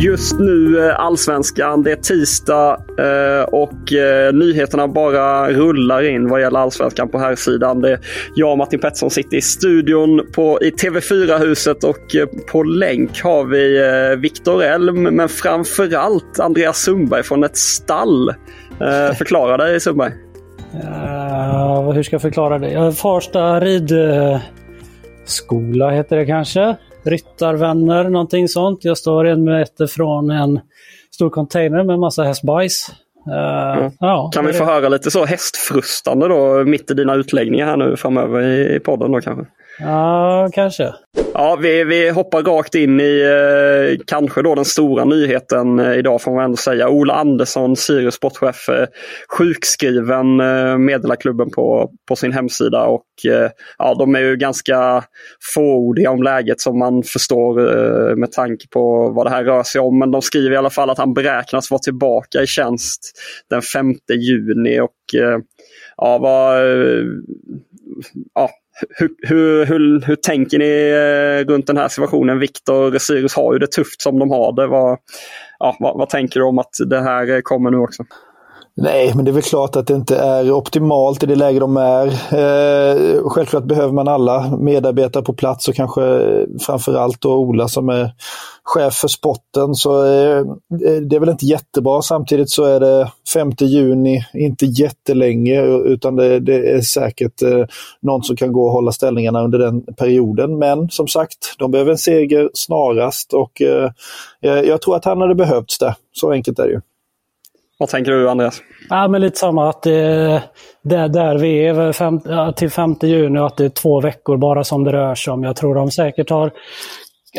Just 0.00 0.38
nu 0.38 0.88
eh, 0.88 1.00
Allsvenskan, 1.00 1.82
det 1.82 1.92
är 1.92 1.96
tisdag 1.96 2.76
eh, 2.98 3.42
och 3.42 3.92
eh, 3.92 4.32
nyheterna 4.32 4.88
bara 4.88 5.50
rullar 5.50 6.02
in 6.02 6.28
vad 6.28 6.40
gäller 6.40 6.60
Allsvenskan 6.60 7.08
på 7.08 7.18
här 7.18 7.34
sidan. 7.34 7.80
Det 7.80 8.00
jag 8.34 8.50
och 8.50 8.58
Martin 8.58 8.80
Pettersson 8.80 9.10
sitter 9.10 9.36
i 9.36 9.40
studion 9.40 10.26
på, 10.34 10.58
i 10.62 10.70
TV4-huset 10.70 11.84
och 11.84 12.16
på 12.52 12.62
länk 12.62 13.22
har 13.22 13.44
vi 13.44 13.80
Viktor 14.16 14.62
Elm 14.62 15.02
men 15.02 15.28
framförallt 15.28 16.40
Andreas 16.40 16.78
Sundberg 16.78 17.22
från 17.22 17.44
ett 17.44 17.56
stall. 17.56 18.34
Förklara 19.18 19.56
dig 19.56 19.80
Sundberg. 19.80 20.12
Uh, 20.74 21.90
hur 21.92 22.02
ska 22.02 22.14
jag 22.14 22.22
förklara 22.22 22.58
det? 22.58 22.92
Farsta 22.92 23.60
ridskola 23.60 24.40
heter 25.90 26.16
det 26.16 26.26
kanske 26.26 26.76
ryttarvänner, 27.10 28.04
någonting 28.04 28.48
sånt. 28.48 28.84
Jag 28.84 28.98
står 28.98 29.24
en 29.24 29.44
meter 29.44 29.86
från 29.86 30.30
en 30.30 30.60
stor 31.14 31.30
container 31.30 31.84
med 31.84 31.98
massa 31.98 32.22
hästbajs. 32.22 32.90
Uh, 33.28 33.78
mm. 33.78 33.92
ja, 34.00 34.30
kan 34.34 34.46
vi 34.46 34.52
få 34.52 34.64
höra 34.64 34.88
lite 34.88 35.10
så 35.10 35.24
hästfrustande 35.24 36.28
då 36.28 36.64
mitt 36.64 36.90
i 36.90 36.94
dina 36.94 37.14
utläggningar 37.14 37.66
här 37.66 37.76
nu 37.76 37.96
framöver 37.96 38.42
i 38.76 38.80
podden 38.80 39.12
då 39.12 39.20
kanske? 39.20 39.46
Ja, 39.80 40.48
kanske. 40.52 40.94
Ja, 41.34 41.58
vi, 41.62 41.84
vi 41.84 42.10
hoppar 42.10 42.42
rakt 42.42 42.74
in 42.74 43.00
i 43.00 43.20
eh, 43.20 44.04
kanske 44.06 44.42
då 44.42 44.54
den 44.54 44.64
stora 44.64 45.04
nyheten 45.04 45.78
eh, 45.78 45.92
idag 45.92 46.22
får 46.22 46.34
man 46.34 46.44
ändå 46.44 46.56
säga. 46.56 46.88
Ola 46.88 47.14
Andersson, 47.14 47.76
Sirius 47.76 48.14
sportchef, 48.14 48.68
eh, 48.68 48.86
sjukskriven 49.38 50.40
eh, 50.40 50.78
meddelar 50.78 51.16
klubben 51.16 51.50
på, 51.50 51.90
på 52.08 52.16
sin 52.16 52.32
hemsida. 52.32 52.86
Och 52.86 53.04
eh, 53.28 53.50
ja, 53.78 53.94
de 53.94 54.14
är 54.14 54.20
ju 54.20 54.36
ganska 54.36 55.04
fåordiga 55.54 56.10
om 56.10 56.22
läget 56.22 56.60
som 56.60 56.78
man 56.78 57.02
förstår 57.02 57.60
eh, 57.60 58.16
med 58.16 58.32
tanke 58.32 58.68
på 58.68 59.08
vad 59.08 59.26
det 59.26 59.30
här 59.30 59.44
rör 59.44 59.62
sig 59.62 59.80
om. 59.80 59.98
Men 59.98 60.10
de 60.10 60.22
skriver 60.22 60.54
i 60.54 60.58
alla 60.58 60.70
fall 60.70 60.90
att 60.90 60.98
han 60.98 61.14
beräknas 61.14 61.70
vara 61.70 61.78
tillbaka 61.78 62.42
i 62.42 62.46
tjänst 62.46 63.00
den 63.50 63.62
5 63.62 63.94
juni. 64.12 64.80
Och 64.80 65.20
eh, 65.20 65.38
ja, 65.96 66.18
vad, 66.18 66.56
eh, 66.56 67.04
ja, 68.34 68.50
hur, 68.96 69.10
hur, 69.28 69.66
hur, 69.66 70.00
hur, 70.00 70.16
tänker 70.16 70.58
ni 70.58 70.90
eh, 70.90 71.52
runt 71.52 71.66
den 71.66 71.76
här 71.76 71.88
situationen? 71.88 72.38
Viktor 72.38 72.98
Sirius 72.98 73.34
har 73.34 73.52
ju 73.52 73.58
det 73.58 73.66
tufft 73.66 74.02
som 74.02 74.18
de 74.18 74.30
har 74.30 74.52
det. 74.52 74.66
Vad, 74.66 74.98
ja, 75.58 75.76
vad, 75.80 75.98
vad, 75.98 76.08
tänker 76.08 76.40
du 76.40 76.46
om 76.46 76.58
att 76.58 76.74
det 76.86 77.00
här 77.00 77.30
eh, 77.30 77.40
kommer 77.40 77.70
nu 77.70 77.76
också? 77.76 78.04
Nej, 78.80 79.12
men 79.14 79.24
det 79.24 79.30
är 79.30 79.32
väl 79.32 79.42
klart 79.42 79.76
att 79.76 79.86
det 79.86 79.94
inte 79.94 80.16
är 80.16 80.52
optimalt 80.52 81.22
i 81.22 81.26
det 81.26 81.34
läge 81.34 81.58
de 81.58 81.76
är. 81.76 82.06
Eh, 82.06 83.22
självklart 83.24 83.64
behöver 83.64 83.92
man 83.92 84.08
alla 84.08 84.56
medarbetare 84.56 85.22
på 85.22 85.32
plats 85.32 85.68
och 85.68 85.74
kanske 85.74 86.30
framförallt 86.60 87.20
då 87.20 87.36
Ola 87.36 87.68
som 87.68 87.88
är 87.88 88.12
chef 88.64 88.94
för 88.94 89.08
sporten. 89.08 89.74
Så 89.74 90.04
eh, 90.04 90.38
eh, 90.38 91.02
det 91.02 91.16
är 91.16 91.20
väl 91.20 91.28
inte 91.28 91.46
jättebra. 91.46 92.02
Samtidigt 92.02 92.50
så 92.50 92.64
är 92.64 92.80
det 92.80 93.12
5 93.34 93.50
juni, 93.60 94.24
inte 94.34 94.66
jättelänge, 94.66 95.62
utan 95.64 96.16
det, 96.16 96.40
det 96.40 96.70
är 96.70 96.80
säkert 96.80 97.42
eh, 97.42 97.64
någon 98.02 98.22
som 98.22 98.36
kan 98.36 98.52
gå 98.52 98.64
och 98.64 98.72
hålla 98.72 98.92
ställningarna 98.92 99.44
under 99.44 99.58
den 99.58 99.82
perioden. 99.82 100.58
Men 100.58 100.90
som 100.90 101.08
sagt, 101.08 101.54
de 101.58 101.70
behöver 101.70 101.90
en 101.90 101.98
seger 101.98 102.50
snarast 102.54 103.32
och 103.32 103.62
eh, 103.62 103.90
eh 104.42 104.60
jag 104.60 104.82
tror 104.82 104.96
att 104.96 105.04
han 105.04 105.20
hade 105.20 105.34
behövts 105.34 105.78
det. 105.78 105.94
Så 106.12 106.32
enkelt 106.32 106.58
är 106.58 106.66
det 106.66 106.72
ju. 106.72 106.80
Vad 107.78 107.88
tänker 107.88 108.12
du 108.12 108.30
Andreas? 108.30 108.62
Ja, 108.90 109.08
men 109.08 109.20
lite 109.20 109.38
samma. 109.38 109.68
att 109.68 109.82
det, 109.82 110.42
det 110.82 111.08
Där 111.08 111.38
vi 111.38 111.66
är 111.66 111.92
fem, 111.92 112.20
till 112.56 112.70
5 112.70 112.94
juni 113.02 113.38
och 113.38 113.46
att 113.46 113.56
det 113.56 113.64
är 113.64 113.68
två 113.68 114.00
veckor 114.00 114.36
bara 114.36 114.64
som 114.64 114.84
det 114.84 114.92
rör 114.92 115.14
sig 115.14 115.32
om. 115.32 115.42
Jag 115.42 115.56
tror 115.56 115.74
de 115.74 115.90
säkert 115.90 116.30
har 116.30 116.50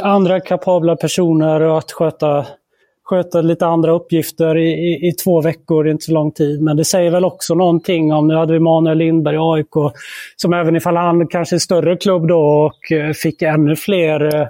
andra 0.02 0.40
kapabla 0.40 0.96
personer 0.96 1.78
att 1.78 1.92
sköta, 1.92 2.46
sköta 3.04 3.42
lite 3.42 3.66
andra 3.66 3.92
uppgifter 3.92 4.58
i, 4.58 4.70
i, 4.70 5.08
i, 5.08 5.12
två 5.12 5.42
veckor, 5.42 5.88
inte 5.88 6.06
så 6.06 6.14
lång 6.14 6.32
tid. 6.32 6.62
Men 6.62 6.78
det 6.78 6.86
säger 6.86 7.12
väl 7.12 7.26
också 7.26 7.56
någonting 7.56 8.14
om, 8.14 8.28
nu 8.28 8.36
hade 8.36 8.54
vi 8.54 8.60
Manuel 8.60 8.98
Lindberg 8.98 9.36
i 9.36 9.40
AIK, 9.42 9.94
som 10.36 10.54
även 10.54 10.76
ifall 10.76 10.98
han 10.98 11.28
kanske 11.28 11.56
är 11.56 11.60
större 11.60 11.98
klubb 11.98 12.28
då 12.28 12.40
och 12.40 12.92
eh, 12.92 13.12
fick 13.12 13.42
ännu 13.42 13.76
fler 13.76 14.36
eh, 14.36 14.48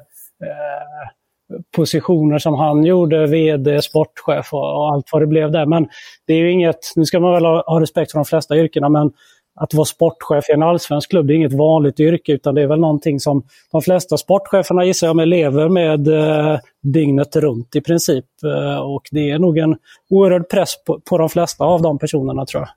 positioner 1.75 2.37
som 2.37 2.53
han 2.53 2.83
gjorde, 2.83 3.27
VD, 3.27 3.81
sportchef 3.81 4.53
och, 4.53 4.75
och, 4.75 4.93
allt 4.93 5.09
vad 5.11 5.21
det 5.21 5.27
blev 5.27 5.51
där. 5.51 5.65
Men 5.65 5.87
det 6.27 6.33
är 6.33 6.37
ju 6.37 6.51
inget, 6.51 6.79
nu 6.95 7.05
ska 7.05 7.19
man 7.19 7.33
väl 7.33 7.45
ha, 7.45 7.63
ha 7.67 7.81
respekt 7.81 8.11
för 8.11 8.19
de 8.19 8.25
flesta 8.25 8.57
yrkena, 8.57 8.89
men 8.89 9.11
att 9.59 9.73
vara 9.73 9.85
sportchef 9.85 10.49
i 10.49 10.53
en 10.53 10.63
allsvensk 10.63 11.09
klubb, 11.09 11.27
det 11.27 11.33
är 11.33 11.35
inget 11.35 11.53
vanligt 11.53 11.99
yrke 11.99 12.31
utan 12.31 12.55
det 12.55 12.61
är 12.61 12.67
väl 12.67 12.79
någonting 12.79 13.19
som 13.19 13.43
de 13.71 13.81
flesta 13.81 14.17
sportcheferna 14.17 14.85
gissar 14.85 15.07
jag 15.07 15.15
med 15.15 15.27
lever 15.27 15.69
med 15.69 16.07
eh, 16.07 16.59
dygnet 16.83 17.35
runt 17.35 17.75
i 17.75 17.81
princip. 17.81 18.25
Eh, 18.43 18.79
och 18.79 19.01
det 19.11 19.31
är 19.31 19.39
nog 19.39 19.57
en 19.57 19.75
oerhörd 20.09 20.49
press 20.49 20.83
på, 20.85 20.99
på 20.99 21.17
de 21.17 21.29
flesta 21.29 21.63
av 21.63 21.81
de 21.81 21.99
personerna 21.99 22.45
tror 22.45 22.61
jag. 22.61 22.69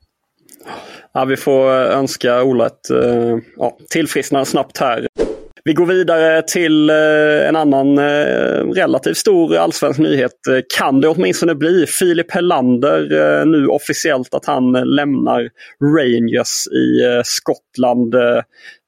Ja, 1.12 1.24
vi 1.24 1.36
får 1.36 1.70
önska 1.70 2.42
Ola 2.42 2.66
ett 2.66 2.90
eh, 2.90 3.36
ja, 3.56 3.76
tillfrisknande 3.90 4.46
snabbt 4.46 4.78
här. 4.78 5.06
Vi 5.64 5.72
går 5.72 5.86
vidare 5.86 6.42
till 6.42 6.90
eh, 6.90 7.48
en 7.48 7.56
annan 7.56 7.98
eh, 7.98 8.64
relativt 8.74 9.16
stor 9.16 9.56
allsvensk 9.56 9.98
nyhet. 9.98 10.32
Kan 10.78 11.00
det 11.00 11.08
åtminstone 11.08 11.54
bli 11.54 11.86
Filip 11.86 12.30
Hellander 12.30 13.12
eh, 13.40 13.46
nu 13.46 13.66
officiellt 13.66 14.34
att 14.34 14.46
han 14.46 14.72
lämnar 14.72 15.48
Rangers 15.98 16.66
i 16.66 17.22
Skottland? 17.24 18.14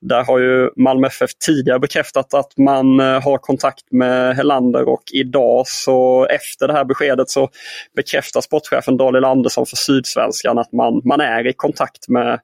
Där 0.09 0.25
har 0.25 0.39
ju 0.39 0.71
Malmö 0.77 1.07
FF 1.07 1.31
tidigare 1.47 1.79
bekräftat 1.79 2.35
att 2.35 2.59
man 2.59 3.01
eh, 3.01 3.23
har 3.23 3.39
kontakt 3.39 3.93
med 3.93 4.37
Hellander 4.37 4.89
och 4.89 5.03
idag 5.13 5.67
så 5.67 6.27
efter 6.27 6.67
det 6.67 6.73
här 6.73 6.85
beskedet 6.85 7.31
så 7.31 7.49
bekräftar 7.97 8.41
sportchefen 8.41 8.97
Daniel 8.97 9.25
Andersson 9.25 9.67
för 9.67 9.77
Sydsvenskan 9.77 10.59
att 10.59 10.73
man, 10.73 11.01
man 11.05 11.21
är 11.21 11.47
i 11.47 11.53
kontakt 11.53 12.09
med, 12.09 12.41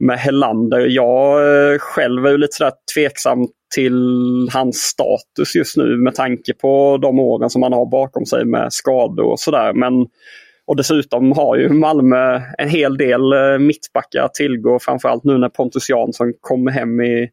med 0.00 0.18
Hellander. 0.18 0.86
Jag 0.86 1.40
eh, 1.72 1.78
själv 1.78 2.26
är 2.26 2.38
lite 2.38 2.56
sådär 2.56 2.72
tveksam 2.94 3.46
till 3.74 4.48
hans 4.52 4.76
status 4.76 5.54
just 5.54 5.76
nu 5.76 5.96
med 5.96 6.14
tanke 6.14 6.54
på 6.54 6.98
de 7.02 7.18
åren 7.18 7.50
som 7.50 7.62
han 7.62 7.72
har 7.72 7.86
bakom 7.86 8.26
sig 8.26 8.44
med 8.44 8.72
skador 8.72 9.24
och 9.24 9.40
sådär. 9.40 9.72
Men 9.72 10.06
och 10.70 10.76
dessutom 10.76 11.32
har 11.32 11.56
ju 11.56 11.68
Malmö 11.68 12.40
en 12.58 12.68
hel 12.68 12.96
del 12.96 13.32
eh, 13.32 13.58
mittbackar 13.58 14.22
att 14.22 14.34
tillgå, 14.34 14.78
framförallt 14.78 15.24
nu 15.24 15.38
när 15.38 15.48
Pontus 15.48 15.88
Jansson 15.88 16.32
kommer 16.40 16.70
hem 16.70 17.00
i, 17.00 17.28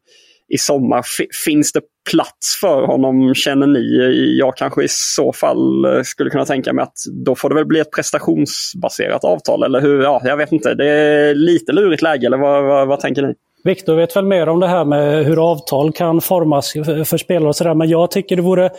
i 0.48 0.58
sommar. 0.58 1.04
Finns 1.44 1.72
det 1.72 1.80
plats 2.10 2.58
för 2.60 2.86
honom 2.86 3.34
känner 3.34 3.66
ni? 3.66 4.36
Jag 4.38 4.56
kanske 4.56 4.84
i 4.84 4.88
så 4.88 5.32
fall 5.32 5.84
eh, 5.84 6.02
skulle 6.02 6.30
kunna 6.30 6.44
tänka 6.44 6.72
mig 6.72 6.82
att 6.82 6.96
då 7.24 7.34
får 7.34 7.48
det 7.48 7.54
väl 7.54 7.66
bli 7.66 7.80
ett 7.80 7.90
prestationsbaserat 7.90 9.24
avtal 9.24 9.62
eller 9.62 9.80
hur? 9.80 10.02
Ja, 10.02 10.20
jag 10.24 10.36
vet 10.36 10.52
inte. 10.52 10.74
Det 10.74 10.88
är 10.88 11.34
lite 11.34 11.72
lurigt 11.72 12.02
läge 12.02 12.26
eller 12.26 12.38
vad, 12.38 12.64
vad, 12.64 12.88
vad 12.88 13.00
tänker 13.00 13.22
ni? 13.22 13.34
Viktor 13.64 13.94
vet 13.94 14.16
väl 14.16 14.24
mer 14.24 14.48
om 14.48 14.60
det 14.60 14.66
här 14.66 14.84
med 14.84 15.24
hur 15.24 15.50
avtal 15.50 15.92
kan 15.92 16.20
formas 16.20 16.72
för 17.06 17.16
spelare 17.16 17.48
och 17.48 17.56
sådär. 17.56 17.74
Men 17.74 17.88
jag 17.88 18.10
tycker 18.10 18.36
det 18.36 18.42
vore 18.42 18.70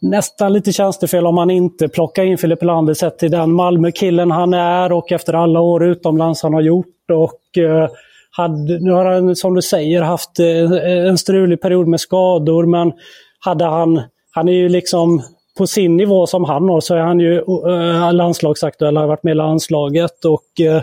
nästan 0.00 0.52
lite 0.52 0.72
tjänstefel 0.72 1.26
om 1.26 1.34
man 1.34 1.50
inte 1.50 1.88
plockar 1.88 2.24
in 2.24 2.38
Filip 2.38 2.60
Helander 2.60 2.94
sett 2.94 3.18
till 3.18 3.30
den 3.30 3.52
Malmö-killen 3.52 4.30
han 4.30 4.54
är 4.54 4.92
och 4.92 5.12
efter 5.12 5.32
alla 5.32 5.60
år 5.60 5.84
utomlands 5.84 6.42
han 6.42 6.54
har 6.54 6.60
gjort. 6.60 7.10
Och, 7.12 7.62
eh, 7.62 7.88
hade, 8.30 8.78
nu 8.78 8.90
har 8.90 9.04
han 9.04 9.36
som 9.36 9.54
du 9.54 9.62
säger 9.62 10.02
haft 10.02 10.40
eh, 10.40 11.06
en 11.08 11.18
strulig 11.18 11.60
period 11.60 11.88
med 11.88 12.00
skador 12.00 12.66
men 12.66 12.92
hade 13.40 13.64
han, 13.64 14.02
han 14.30 14.48
är 14.48 14.52
ju 14.52 14.68
liksom 14.68 15.22
på 15.58 15.66
sin 15.66 15.96
nivå 15.96 16.26
som 16.26 16.44
han 16.44 16.68
har 16.68 16.80
så 16.80 16.94
är 16.94 17.00
han 17.00 17.20
ju 17.20 17.36
eh, 17.36 18.12
landslagsaktuell, 18.12 18.96
har 18.96 19.06
varit 19.06 19.22
med 19.22 19.32
i 19.32 19.34
landslaget 19.34 20.24
och 20.24 20.60
eh, 20.60 20.82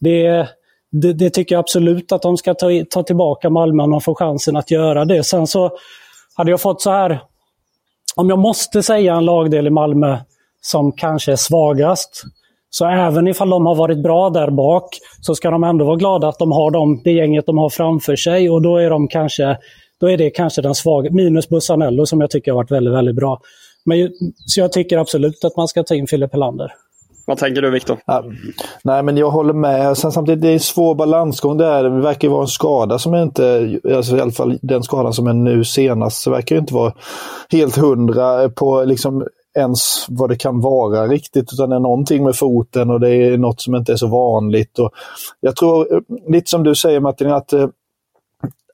det, 0.00 0.48
det, 1.02 1.12
det, 1.12 1.30
tycker 1.30 1.54
jag 1.54 1.60
absolut 1.60 2.12
att 2.12 2.22
de 2.22 2.36
ska 2.36 2.54
ta, 2.54 2.68
ta 2.90 3.02
tillbaka 3.02 3.50
Malmö 3.50 3.82
om 3.82 3.90
de 3.90 4.00
får 4.00 4.14
chansen 4.14 4.56
att 4.56 4.70
göra 4.70 5.04
det. 5.04 5.24
Sen 5.24 5.46
så 5.46 5.70
hade 6.34 6.50
jag 6.50 6.60
fått 6.60 6.82
så 6.82 6.90
här, 6.90 7.20
om 8.16 8.28
jag 8.28 8.38
måste 8.38 8.82
säga 8.82 9.14
en 9.14 9.24
lagdel 9.24 9.66
i 9.66 9.70
Malmö 9.70 10.18
som 10.60 10.92
kanske 10.92 11.32
är 11.32 11.36
svagast, 11.36 12.22
så 12.70 12.86
även 12.86 13.28
ifall 13.28 13.50
de 13.50 13.66
har 13.66 13.74
varit 13.74 14.02
bra 14.02 14.30
där 14.30 14.50
bak 14.50 14.88
så 15.20 15.34
ska 15.34 15.50
de 15.50 15.64
ändå 15.64 15.84
vara 15.84 15.96
glada 15.96 16.28
att 16.28 16.38
de 16.38 16.52
har 16.52 16.70
dem, 16.70 17.00
det 17.04 17.12
gänget 17.12 17.46
de 17.46 17.58
har 17.58 17.68
framför 17.68 18.16
sig 18.16 18.50
och 18.50 18.62
då 18.62 18.76
är 18.76 18.90
de 18.90 19.08
kanske 19.08 19.56
då 20.00 20.10
är 20.10 20.16
det 20.16 20.30
kanske 20.30 20.62
den 20.62 20.74
svaga, 20.74 21.10
minus 21.10 21.48
Bussanello 21.48 22.06
som 22.06 22.20
jag 22.20 22.30
tycker 22.30 22.50
har 22.50 22.56
varit 22.56 22.70
väldigt, 22.70 22.94
väldigt 22.94 23.16
bra. 23.16 23.40
Men, 23.84 24.10
så 24.46 24.60
jag 24.60 24.72
tycker 24.72 24.98
absolut 24.98 25.44
att 25.44 25.56
man 25.56 25.68
ska 25.68 25.82
ta 25.82 25.94
in 25.94 26.06
Filip 26.06 26.32
Helander. 26.32 26.72
Vad 27.26 27.38
tänker 27.38 27.62
du 27.62 27.70
Viktor? 27.70 27.98
Ja, 28.06 28.24
nej 28.84 29.02
men 29.02 29.16
jag 29.16 29.30
håller 29.30 29.52
med. 29.52 29.98
Sen 29.98 30.12
samtidigt 30.12 30.42
det 30.42 30.48
är 30.48 30.52
en 30.52 30.60
svår 30.60 30.94
balansgång 30.94 31.56
där. 31.56 31.84
Det 31.84 32.00
verkar 32.00 32.28
vara 32.28 32.42
en 32.42 32.48
skada 32.48 32.98
som 32.98 33.14
inte, 33.14 33.78
alltså 33.94 34.16
i 34.16 34.20
alla 34.20 34.30
fall 34.30 34.58
den 34.62 34.82
skadan 34.82 35.12
som 35.12 35.26
är 35.26 35.32
nu 35.32 35.64
senast, 35.64 36.22
så 36.22 36.30
verkar 36.30 36.56
inte 36.56 36.74
vara 36.74 36.92
helt 37.50 37.76
hundra 37.76 38.48
på 38.48 38.84
liksom 38.84 39.26
ens 39.58 40.06
vad 40.08 40.30
det 40.30 40.36
kan 40.36 40.60
vara 40.60 41.06
riktigt, 41.06 41.52
utan 41.52 41.70
det 41.70 41.76
är 41.76 41.80
någonting 41.80 42.24
med 42.24 42.36
foten 42.36 42.90
och 42.90 43.00
det 43.00 43.10
är 43.10 43.38
något 43.38 43.60
som 43.60 43.74
inte 43.74 43.92
är 43.92 43.96
så 43.96 44.06
vanligt. 44.06 44.78
Och 44.78 44.90
jag 45.40 45.56
tror, 45.56 46.02
lite 46.32 46.50
som 46.50 46.62
du 46.62 46.74
säger 46.74 47.00
Martin, 47.00 47.32
att 47.32 47.52
eh, 47.52 47.68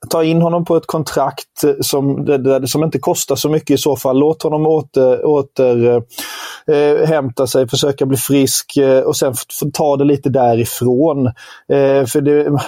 ta 0.09 0.23
in 0.23 0.41
honom 0.41 0.65
på 0.65 0.77
ett 0.77 0.87
kontrakt 0.87 1.63
eh, 1.63 1.73
som, 1.81 2.27
som 2.65 2.83
inte 2.83 2.99
kostar 2.99 3.35
så 3.35 3.49
mycket 3.49 3.69
i 3.69 3.77
så 3.77 3.95
fall. 3.95 4.19
Låt 4.19 4.43
honom 4.43 4.67
åter, 4.67 5.25
åter 5.25 5.87
eh, 5.87 6.01
eh 6.75 7.07
hämta 7.07 7.47
sig, 7.47 7.67
försöka 7.67 8.05
bli 8.05 8.17
frisk 8.17 8.77
eh, 8.77 8.99
och 8.99 9.15
sen 9.15 9.33
ta 9.73 9.97
det 9.97 10.03
lite 10.03 10.29
därifrån. 10.29 11.27
Eh, 11.27 12.05
för 12.05 12.21
det, 12.21 12.59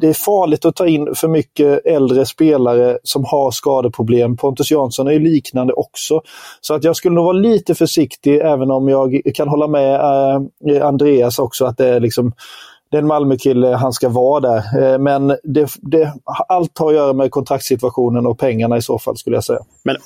det, 0.00 0.08
är 0.08 0.14
farligt 0.14 0.64
att 0.64 0.76
ta 0.76 0.86
in 0.86 1.14
för 1.14 1.28
mycket 1.28 1.86
äldre 1.86 2.26
spelare 2.26 2.98
som 3.02 3.24
har 3.24 3.50
skadeproblem. 3.50 4.36
Pontus 4.36 4.70
Jansson 4.70 5.06
är 5.06 5.12
ju 5.12 5.20
liknande 5.20 5.72
också. 5.72 6.20
Så 6.60 6.74
att 6.74 6.84
jag 6.84 6.96
skulle 6.96 7.14
nog 7.14 7.24
vara 7.24 7.36
lite 7.36 7.74
försiktig 7.74 8.40
även 8.40 8.70
om 8.70 8.88
jag 8.88 9.20
kan 9.34 9.48
hålla 9.48 9.66
med 9.66 9.94
eh, 10.70 10.86
Andreas 10.86 11.38
också 11.38 11.64
att 11.64 11.78
det 11.78 11.88
är 11.88 12.00
liksom 12.00 12.32
det 12.92 12.98
är 12.98 13.02
en 13.02 13.06
Malmökille, 13.06 13.66
han 13.66 13.92
ska 13.92 14.08
vara 14.08 14.40
där. 14.40 14.92
Eh, 14.92 14.98
men 14.98 15.28
det, 15.28 15.70
det, 15.82 16.12
allt 16.48 16.78
har 16.78 16.88
att 16.88 16.94
göra 16.94 17.12
med 17.12 17.30
kontraktssituationen 17.30 18.26
och 18.26 18.38
pengarna 18.38 18.76
i 18.76 18.82
så 18.82 18.98
fall 18.98 19.16
skulle 19.16 19.36
jag 19.36 19.44
säga. 19.44 19.60
Men 19.84 19.96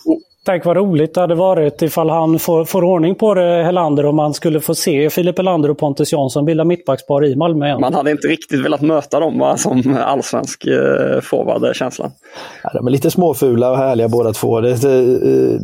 Tänk 0.46 0.64
vad 0.64 0.76
roligt 0.76 1.14
det 1.14 1.20
hade 1.20 1.34
varit 1.34 1.82
ifall 1.82 2.10
han 2.10 2.38
får, 2.38 2.64
får 2.64 2.84
ordning 2.84 3.14
på 3.14 3.34
det, 3.34 3.64
Helander, 3.64 4.06
och 4.06 4.14
man 4.14 4.34
skulle 4.34 4.60
få 4.60 4.74
se 4.74 5.10
Filip 5.10 5.38
Helander 5.38 5.70
och 5.70 5.78
Pontus 5.78 6.12
Jansson 6.12 6.44
bilda 6.44 6.64
mittbackspar 6.64 7.24
i 7.24 7.36
Malmö 7.36 7.66
igen. 7.66 7.80
Man 7.80 7.94
hade 7.94 8.10
inte 8.10 8.28
riktigt 8.28 8.64
velat 8.64 8.80
möta 8.80 9.20
dem 9.20 9.38
va, 9.38 9.56
som 9.56 9.96
allsvensk 10.04 10.66
eh, 10.66 11.20
forward, 11.20 11.76
känslan. 11.76 12.10
Ja, 12.62 12.70
de 12.74 12.86
är 12.86 12.90
lite 12.90 13.10
småfula 13.10 13.70
och 13.70 13.76
härliga 13.76 14.08
båda 14.08 14.32
två, 14.32 14.60
det, 14.60 14.76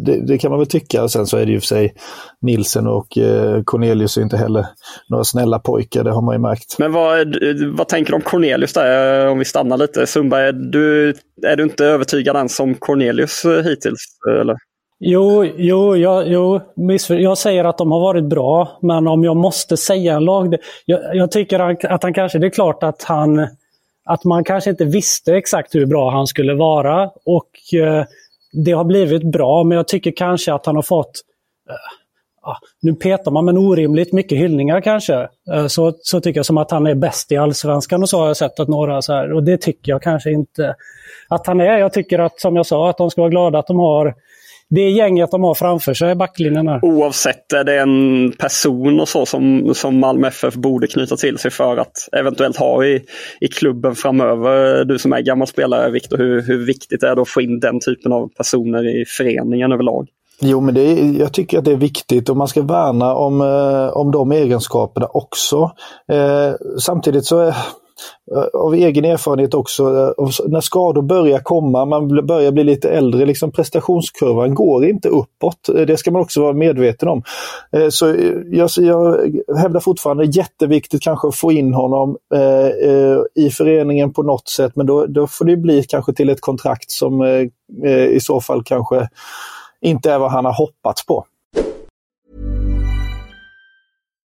det, 0.05 0.27
det, 0.27 0.39
kan 0.39 0.51
man 0.51 0.59
väl 0.61 0.69
tycka. 0.69 1.03
Och 1.03 1.11
sen 1.11 1.27
så 1.27 1.37
är 1.37 1.47
det 1.47 1.53
ju 1.53 1.61
för 1.61 1.67
sig 1.67 1.95
Nilsen 2.41 2.87
och 2.87 3.19
eh, 3.19 3.63
Cornelius 3.65 4.17
är 4.17 4.23
inte 4.23 4.37
heller 4.37 4.67
några 5.09 5.25
snälla 5.25 5.59
pojkar, 5.59 6.05
det 6.05 6.11
har 6.11 6.23
man 6.23 6.35
ju 6.35 6.41
märkt. 6.41 6.79
Men 6.79 6.93
vad, 6.93 7.37
vad 7.73 7.89
tänker 7.89 8.13
du 8.13 8.17
om 8.17 8.23
Cornelius 8.23 8.73
där, 8.73 9.29
om 9.29 9.39
vi 9.39 9.45
stannar 9.45 9.77
lite? 9.77 10.07
Sundberg, 10.07 10.47
är 10.47 10.53
du, 10.53 11.15
är 11.47 11.57
du 11.57 11.63
inte 11.63 11.85
övertygad 11.85 12.37
än 12.37 12.49
som 12.49 12.75
Cornelius 12.75 13.45
eh, 13.45 13.63
hittills? 13.63 14.07
Eller? 14.41 14.57
Jo, 15.05 15.45
jo, 15.45 15.97
jag, 15.97 16.29
jo 16.29 16.61
jag 17.09 17.39
säger 17.39 17.65
att 17.65 17.79
de 17.79 17.93
har 17.93 18.01
varit 18.01 18.25
bra, 18.25 18.79
men 18.83 19.07
om 19.07 19.25
jag 19.25 19.37
måste 19.37 19.77
säga 19.77 20.15
en 20.15 20.25
lag... 20.25 20.57
Jag, 20.85 21.17
jag 21.17 21.31
tycker 21.31 21.87
att 21.87 22.03
han 22.03 22.15
kanske, 22.15 22.39
det 22.39 22.47
är 22.47 22.51
klart 22.51 22.83
att 22.83 23.03
han... 23.03 23.49
Att 24.05 24.25
man 24.25 24.45
kanske 24.45 24.71
inte 24.71 24.85
visste 24.85 25.35
exakt 25.35 25.75
hur 25.75 25.87
bra 25.87 26.11
han 26.11 26.27
skulle 26.27 26.55
vara 26.55 27.11
och 27.25 27.81
eh, 27.81 28.05
det 28.53 28.73
har 28.73 28.85
blivit 28.85 29.33
bra, 29.33 29.65
men 29.65 29.77
jag 29.77 29.89
tycker 29.89 30.11
kanske 30.11 30.53
att 30.55 30.67
han 30.67 30.77
har 30.77 30.83
fått... 30.83 31.21
Eh, 31.69 32.51
ah, 32.51 32.57
nu 32.83 32.95
petar 32.95 33.31
man 33.31 33.45
men 33.45 33.59
orimligt 33.59 34.13
mycket 34.13 34.39
hyllningar 34.39 34.81
kanske. 34.81 35.29
Eh, 35.53 35.67
så, 35.67 35.95
så 35.99 36.21
tycker 36.21 36.39
jag 36.39 36.47
som 36.47 36.59
att 36.59 36.71
han 36.71 36.87
är 36.87 36.95
bäst 36.95 37.33
i 37.33 37.37
Allsvenskan 37.37 38.03
och 38.03 38.09
så 38.09 38.19
har 38.19 38.27
jag 38.27 38.37
sett 38.37 38.61
att 38.61 38.69
några 38.69 39.03
så 39.03 39.13
här, 39.13 39.33
och 39.33 39.43
det 39.43 39.57
tycker 39.61 39.93
jag 39.93 40.03
kanske 40.03 40.31
inte 40.31 40.75
att 41.29 41.47
han 41.47 41.61
är. 41.61 41.79
Jag 41.79 41.93
tycker 41.93 42.19
att, 42.19 42.41
som 42.41 42.57
jag 42.57 42.67
sa, 42.67 42.91
att 42.91 42.99
de 42.99 43.11
ska 43.11 43.21
vara 43.21 43.31
glada 43.31 43.59
att 43.59 43.67
de 43.67 43.79
har 43.79 44.15
det 44.75 44.91
gänget 44.91 45.31
de 45.31 45.43
har 45.43 45.55
framför 45.55 45.95
sig 45.95 46.11
i 46.11 46.15
backlinjen. 46.15 46.69
Här. 46.69 46.85
Oavsett, 46.85 47.53
är 47.53 47.65
det 47.65 47.81
en 47.81 48.33
person 48.39 49.01
och 49.01 49.09
så 49.09 49.27
som, 49.27 49.75
som 49.75 49.99
Malmö 49.99 50.29
FF 50.29 50.55
borde 50.55 50.87
knyta 50.87 51.17
till 51.17 51.39
sig 51.39 51.51
för 51.51 51.77
att 51.77 52.09
eventuellt 52.13 52.57
ha 52.57 52.85
i, 52.85 53.05
i 53.41 53.49
klubben 53.49 53.95
framöver? 53.95 54.85
Du 54.85 54.99
som 54.99 55.13
är 55.13 55.21
gammal 55.21 55.47
spelare, 55.47 55.91
Viktor, 55.91 56.19
hur, 56.19 56.43
hur 56.43 56.67
viktigt 56.67 57.03
är 57.03 57.17
det 57.17 57.23
att 57.23 57.29
få 57.29 57.41
in 57.41 57.61
den 57.61 57.81
typen 57.81 58.13
av 58.13 58.29
personer 58.37 59.01
i 59.01 59.05
föreningen 59.05 59.73
överlag? 59.73 60.09
Jo, 60.41 60.61
men 60.61 60.75
det 60.75 60.81
är, 60.81 61.21
jag 61.21 61.33
tycker 61.33 61.59
att 61.59 61.65
det 61.65 61.73
är 61.73 61.77
viktigt 61.77 62.29
och 62.29 62.37
man 62.37 62.49
ska 62.49 62.63
värna 62.63 63.15
om, 63.15 63.41
eh, 63.41 63.97
om 63.97 64.11
de 64.11 64.33
egenskaperna 64.33 65.07
också. 65.07 65.71
Eh, 66.13 66.53
samtidigt 66.79 67.25
så 67.25 67.41
är 67.41 67.57
Eh, 68.37 68.61
av 68.61 68.75
egen 68.75 69.05
erfarenhet 69.05 69.55
också, 69.55 69.83
eh, 70.19 70.49
när 70.49 70.61
skador 70.61 71.03
börjar 71.03 71.39
komma, 71.39 71.85
man 71.85 72.27
börjar 72.27 72.53
bli 72.53 72.65
lite 72.65 72.91
äldre, 72.91 73.27
liksom 73.27 73.53
prestationskurvan 73.53 74.55
går 74.55 74.85
inte 74.85 75.09
uppåt. 75.09 75.69
Eh, 75.69 75.75
det 75.75 75.97
ska 75.97 76.11
man 76.11 76.23
också 76.23 76.43
vara 76.43 76.53
medveten 76.53 77.09
om. 77.09 77.23
Så 77.91 78.15
jag, 78.51 78.71
jag 78.77 79.17
hävdar 79.57 79.81
fortfarande 79.81 80.25
jätteviktigt 80.25 81.03
kanske 81.03 81.29
att 81.29 81.37
få 81.37 81.53
in 81.53 81.75
honom 81.75 82.17
i 83.35 83.51
föreningen 83.51 84.13
på 84.13 84.23
något 84.23 84.49
sätt, 84.49 84.73
men 84.77 84.87
då, 84.87 85.07
då 85.07 85.27
får 85.27 85.45
det 85.45 85.57
bli 85.57 85.83
kanske 85.83 86.13
till 86.13 86.29
ett 86.29 86.41
kontrakt 86.41 86.91
som 86.91 87.25
i 88.11 88.19
så 88.21 88.41
fall 88.41 88.63
kanske 88.65 89.09
inte 89.81 90.13
är 90.13 90.19
vad 90.19 90.31
han 90.31 90.45
har 90.45 90.53
hoppats 90.53 91.07
på. 91.07 91.25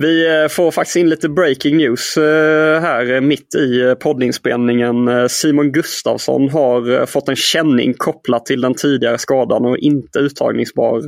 Vi 0.00 0.42
eh, 0.42 0.48
får 0.48 0.70
faktiskt 0.70 0.96
in 0.96 1.08
lite 1.08 1.28
breaking 1.28 1.76
news 1.76 2.16
eh, 2.16 2.80
här 2.80 3.14
eh, 3.14 3.20
mitt 3.20 3.54
i 3.54 3.94
poddinspelningen. 4.00 5.28
Simon 5.28 5.72
Gustafsson 5.72 6.48
har 6.48 7.06
fått 7.06 7.28
en 7.28 7.36
känning 7.36 7.94
kopplat 7.94 8.46
till 8.46 8.60
den 8.60 8.74
tidigare 8.74 9.18
skadan 9.18 9.66
och 9.66 9.78
inte 9.78 10.18
uttagningsbar 10.18 11.00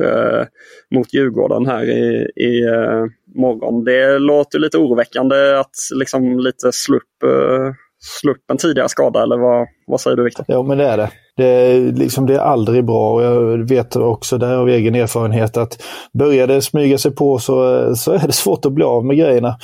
mot 0.95 1.15
Djurgården 1.15 1.67
här 1.67 1.85
i, 1.85 2.31
i 2.37 2.63
morgon. 3.35 3.85
Det 3.85 4.19
låter 4.19 4.59
lite 4.59 4.79
oroväckande 4.79 5.37
att 5.57 5.77
liksom 5.95 6.39
lite 6.39 6.73
slupp, 6.73 7.03
slupp 8.21 8.51
en 8.51 8.57
tidigare 8.57 8.89
skada 8.89 9.23
eller 9.23 9.39
vad, 9.39 9.67
vad 9.87 10.01
säger 10.01 10.17
du 10.17 10.25
Viktor? 10.25 10.45
Jo 10.49 10.63
men 10.63 10.79
det 10.79 10.85
är 10.85 10.97
det 10.97 11.11
det, 11.37 11.79
liksom, 11.79 12.27
det 12.27 12.35
är 12.35 12.39
aldrig 12.39 12.85
bra 12.85 13.13
och 13.13 13.23
jag 13.23 13.69
vet 13.69 13.97
också 13.97 14.39
där 14.39 14.57
av 14.57 14.69
egen 14.69 14.95
erfarenhet 14.95 15.57
att 15.57 15.83
börjar 16.13 16.47
det 16.47 16.63
smyga 16.63 16.99
sig 16.99 17.11
på 17.11 17.39
så, 17.39 17.75
eh, 17.75 17.95
så 17.95 18.13
är 18.13 18.27
det 18.27 18.33
svårt 18.33 18.65
att 18.65 18.73
bli 18.73 18.85
av 18.85 19.05
med 19.05 19.17
grejerna. 19.17 19.59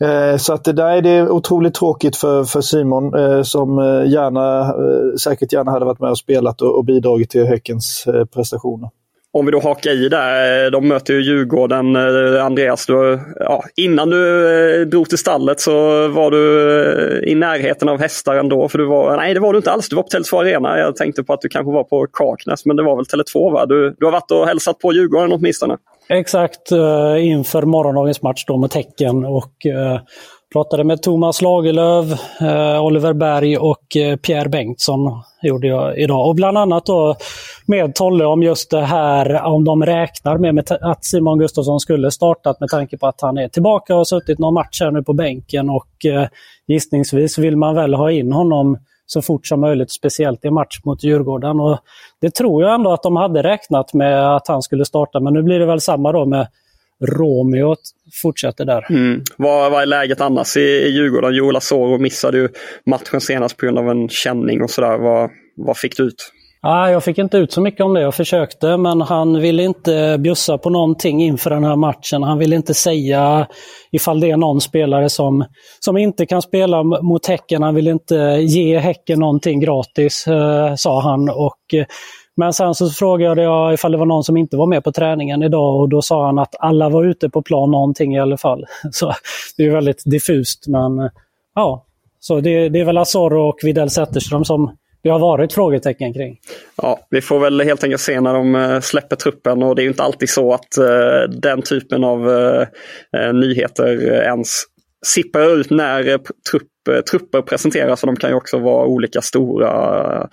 Eh, 0.00 0.36
så 0.36 0.52
att 0.52 0.64
det 0.64 0.72
där 0.72 0.90
är 0.90 1.02
det 1.02 1.28
otroligt 1.28 1.74
tråkigt 1.74 2.16
för, 2.16 2.44
för 2.44 2.60
Simon 2.60 3.14
eh, 3.14 3.42
som 3.42 3.78
eh, 3.78 4.10
gärna, 4.12 4.60
eh, 4.60 5.16
säkert 5.20 5.52
gärna 5.52 5.70
hade 5.70 5.84
varit 5.84 6.00
med 6.00 6.10
och 6.10 6.18
spelat 6.18 6.62
och, 6.62 6.78
och 6.78 6.84
bidragit 6.84 7.30
till 7.30 7.46
Häckens 7.46 8.06
eh, 8.06 8.24
prestationer 8.24 8.90
om 9.38 9.46
vi 9.46 9.52
då 9.52 9.60
hakar 9.60 9.90
i 9.90 10.08
där, 10.08 10.64
eh, 10.64 10.70
de 10.70 10.88
möter 10.88 11.14
ju 11.14 11.22
Djurgården. 11.22 11.96
Eh, 11.96 12.44
Andreas, 12.44 12.86
du, 12.86 13.20
ja, 13.36 13.64
innan 13.76 14.10
du 14.10 14.50
eh, 14.80 14.86
drog 14.86 15.08
till 15.08 15.18
stallet 15.18 15.60
så 15.60 15.72
var 16.08 16.30
du 16.30 17.24
i 17.26 17.34
närheten 17.34 17.88
av 17.88 18.00
hästar 18.00 18.36
ändå. 18.36 18.68
För 18.68 18.78
du 18.78 18.86
var, 18.86 19.16
nej, 19.16 19.34
det 19.34 19.40
var 19.40 19.52
du 19.52 19.56
inte 19.56 19.70
alls. 19.70 19.88
Du 19.88 19.96
var 19.96 20.02
på 20.02 20.08
Tele2 20.08 20.40
Arena. 20.40 20.78
Jag 20.78 20.96
tänkte 20.96 21.22
på 21.22 21.32
att 21.32 21.40
du 21.40 21.48
kanske 21.48 21.72
var 21.72 21.84
på 21.84 22.06
Kaknäs, 22.12 22.66
men 22.66 22.76
det 22.76 22.82
var 22.82 22.96
väl 22.96 23.04
Tele2 23.04 23.52
va? 23.52 23.66
Du, 23.66 23.96
du 23.98 24.04
har 24.04 24.12
varit 24.12 24.30
och 24.30 24.46
hälsat 24.46 24.78
på 24.78 24.92
Djurgården 24.92 25.32
åtminstone? 25.32 25.76
Exakt, 26.08 26.70
inför 27.18 27.62
morgondagens 27.62 28.22
match 28.22 28.44
då 28.46 28.56
med 28.56 28.70
Tecken. 28.70 29.24
Och, 29.24 29.52
pratade 30.52 30.84
med 30.84 31.02
Thomas 31.02 31.42
Lagerlöf, 31.42 32.40
eh, 32.40 32.84
Oliver 32.84 33.12
Berg 33.12 33.58
och 33.58 33.96
eh, 33.96 34.16
Pierre 34.16 34.48
Bengtsson 34.48 35.22
gjorde 35.42 35.66
jag 35.66 35.98
idag. 35.98 36.28
Och 36.28 36.34
bland 36.34 36.58
annat 36.58 36.86
då 36.86 37.16
med 37.66 37.94
Tolle 37.94 38.24
om 38.24 38.42
just 38.42 38.70
det 38.70 38.80
här, 38.80 39.42
om 39.42 39.64
de 39.64 39.86
räknar 39.86 40.38
med 40.38 40.72
att 40.80 41.04
Simon 41.04 41.38
Gustafsson 41.38 41.80
skulle 41.80 42.10
startat 42.10 42.60
med 42.60 42.68
tanke 42.68 42.98
på 42.98 43.06
att 43.06 43.20
han 43.20 43.38
är 43.38 43.48
tillbaka 43.48 43.92
och 43.92 43.98
har 43.98 44.04
suttit 44.04 44.38
någon 44.38 44.54
match 44.54 44.80
här 44.80 44.90
nu 44.90 45.02
på 45.02 45.12
bänken 45.12 45.70
och 45.70 46.04
eh, 46.04 46.28
gissningsvis 46.66 47.38
vill 47.38 47.56
man 47.56 47.74
väl 47.74 47.94
ha 47.94 48.10
in 48.10 48.32
honom 48.32 48.78
så 49.06 49.22
fort 49.22 49.46
som 49.46 49.60
möjligt, 49.60 49.92
speciellt 49.92 50.44
i 50.44 50.50
match 50.50 50.80
mot 50.84 51.04
Djurgården. 51.04 51.60
Och 51.60 51.78
det 52.20 52.34
tror 52.34 52.62
jag 52.62 52.74
ändå 52.74 52.92
att 52.92 53.02
de 53.02 53.16
hade 53.16 53.42
räknat 53.42 53.94
med 53.94 54.36
att 54.36 54.48
han 54.48 54.62
skulle 54.62 54.84
starta, 54.84 55.20
men 55.20 55.32
nu 55.32 55.42
blir 55.42 55.58
det 55.58 55.66
väl 55.66 55.80
samma 55.80 56.12
då 56.12 56.24
med 56.24 56.46
Romeo 57.04 57.76
fortsätter 58.22 58.64
där. 58.64 58.90
Mm. 58.90 59.22
Vad, 59.36 59.72
vad 59.72 59.82
är 59.82 59.86
läget 59.86 60.20
annars 60.20 60.56
i, 60.56 60.60
i 60.60 60.88
Djurgården? 60.88 61.34
Joel 61.34 61.56
Asoro 61.56 61.98
missade 61.98 62.38
ju 62.38 62.48
matchen 62.86 63.20
senast 63.20 63.56
på 63.56 63.66
grund 63.66 63.78
av 63.78 63.88
en 63.88 64.08
känning 64.08 64.62
och 64.62 64.70
sådär. 64.70 64.98
Vad, 64.98 65.30
vad 65.56 65.78
fick 65.78 65.96
du 65.96 66.02
ut? 66.02 66.32
Ah, 66.62 66.90
jag 66.90 67.04
fick 67.04 67.18
inte 67.18 67.38
ut 67.38 67.52
så 67.52 67.60
mycket 67.60 67.80
om 67.80 67.94
det. 67.94 68.00
Jag 68.00 68.14
försökte, 68.14 68.76
men 68.76 69.00
han 69.00 69.40
ville 69.40 69.62
inte 69.62 70.18
bjussa 70.18 70.58
på 70.58 70.70
någonting 70.70 71.22
inför 71.22 71.50
den 71.50 71.64
här 71.64 71.76
matchen. 71.76 72.22
Han 72.22 72.38
ville 72.38 72.56
inte 72.56 72.74
säga 72.74 73.46
ifall 73.92 74.20
det 74.20 74.30
är 74.30 74.36
någon 74.36 74.60
spelare 74.60 75.08
som, 75.08 75.44
som 75.80 75.96
inte 75.96 76.26
kan 76.26 76.42
spela 76.42 76.82
mot 76.82 77.26
Häcken. 77.26 77.62
Han 77.62 77.74
vill 77.74 77.88
inte 77.88 78.14
ge 78.40 78.78
Häcken 78.78 79.20
någonting 79.20 79.60
gratis, 79.60 80.26
eh, 80.26 80.74
sa 80.74 81.00
han. 81.02 81.28
Och 81.28 81.74
men 82.36 82.52
sen 82.52 82.74
så 82.74 82.90
frågade 82.90 83.42
jag 83.42 83.74
ifall 83.74 83.92
det 83.92 83.98
var 83.98 84.06
någon 84.06 84.24
som 84.24 84.36
inte 84.36 84.56
var 84.56 84.66
med 84.66 84.84
på 84.84 84.92
träningen 84.92 85.42
idag 85.42 85.80
och 85.80 85.88
då 85.88 86.02
sa 86.02 86.26
han 86.26 86.38
att 86.38 86.54
alla 86.58 86.88
var 86.88 87.04
ute 87.04 87.30
på 87.30 87.42
plan 87.42 87.70
någonting 87.70 88.14
i 88.14 88.20
alla 88.20 88.36
fall. 88.36 88.66
Så 88.92 89.12
det 89.56 89.66
är 89.66 89.70
väldigt 89.70 90.02
diffust 90.04 90.68
men 90.68 90.98
eh, 90.98 91.10
ja, 91.54 91.86
så 92.20 92.40
det, 92.40 92.68
det 92.68 92.80
är 92.80 92.84
väl 92.84 92.98
Azor 92.98 93.34
och 93.34 93.58
Videll 93.62 93.90
Zetterström 93.90 94.44
som 94.44 94.76
det 95.02 95.08
har 95.10 95.18
varit 95.18 95.52
frågetecken 95.52 96.12
kring. 96.12 96.38
Ja, 96.82 97.00
vi 97.10 97.20
får 97.20 97.38
väl 97.38 97.60
helt 97.60 97.84
enkelt 97.84 98.02
se 98.02 98.20
när 98.20 98.34
de 98.34 98.54
eh, 98.54 98.80
släpper 98.80 99.16
truppen 99.16 99.62
och 99.62 99.76
det 99.76 99.82
är 99.82 99.84
ju 99.84 99.90
inte 99.90 100.02
alltid 100.02 100.30
så 100.30 100.52
att 100.52 100.78
uh, 100.80 101.30
den 101.30 101.62
typen 101.62 102.04
av 102.04 102.28
uh, 102.28 102.66
nyheter 103.32 104.12
ens 104.22 104.62
sipprar 105.06 105.60
ut 105.60 105.70
när 105.70 106.18
trupp 106.50 106.68
Eh, 106.88 107.00
trupper 107.00 107.42
presenteras 107.42 108.02
och 108.02 108.06
de 108.06 108.16
kan 108.16 108.30
ju 108.30 108.36
också 108.36 108.58
vara 108.58 108.86
olika 108.86 109.20
stora 109.20 110.02
eh, 110.14 110.26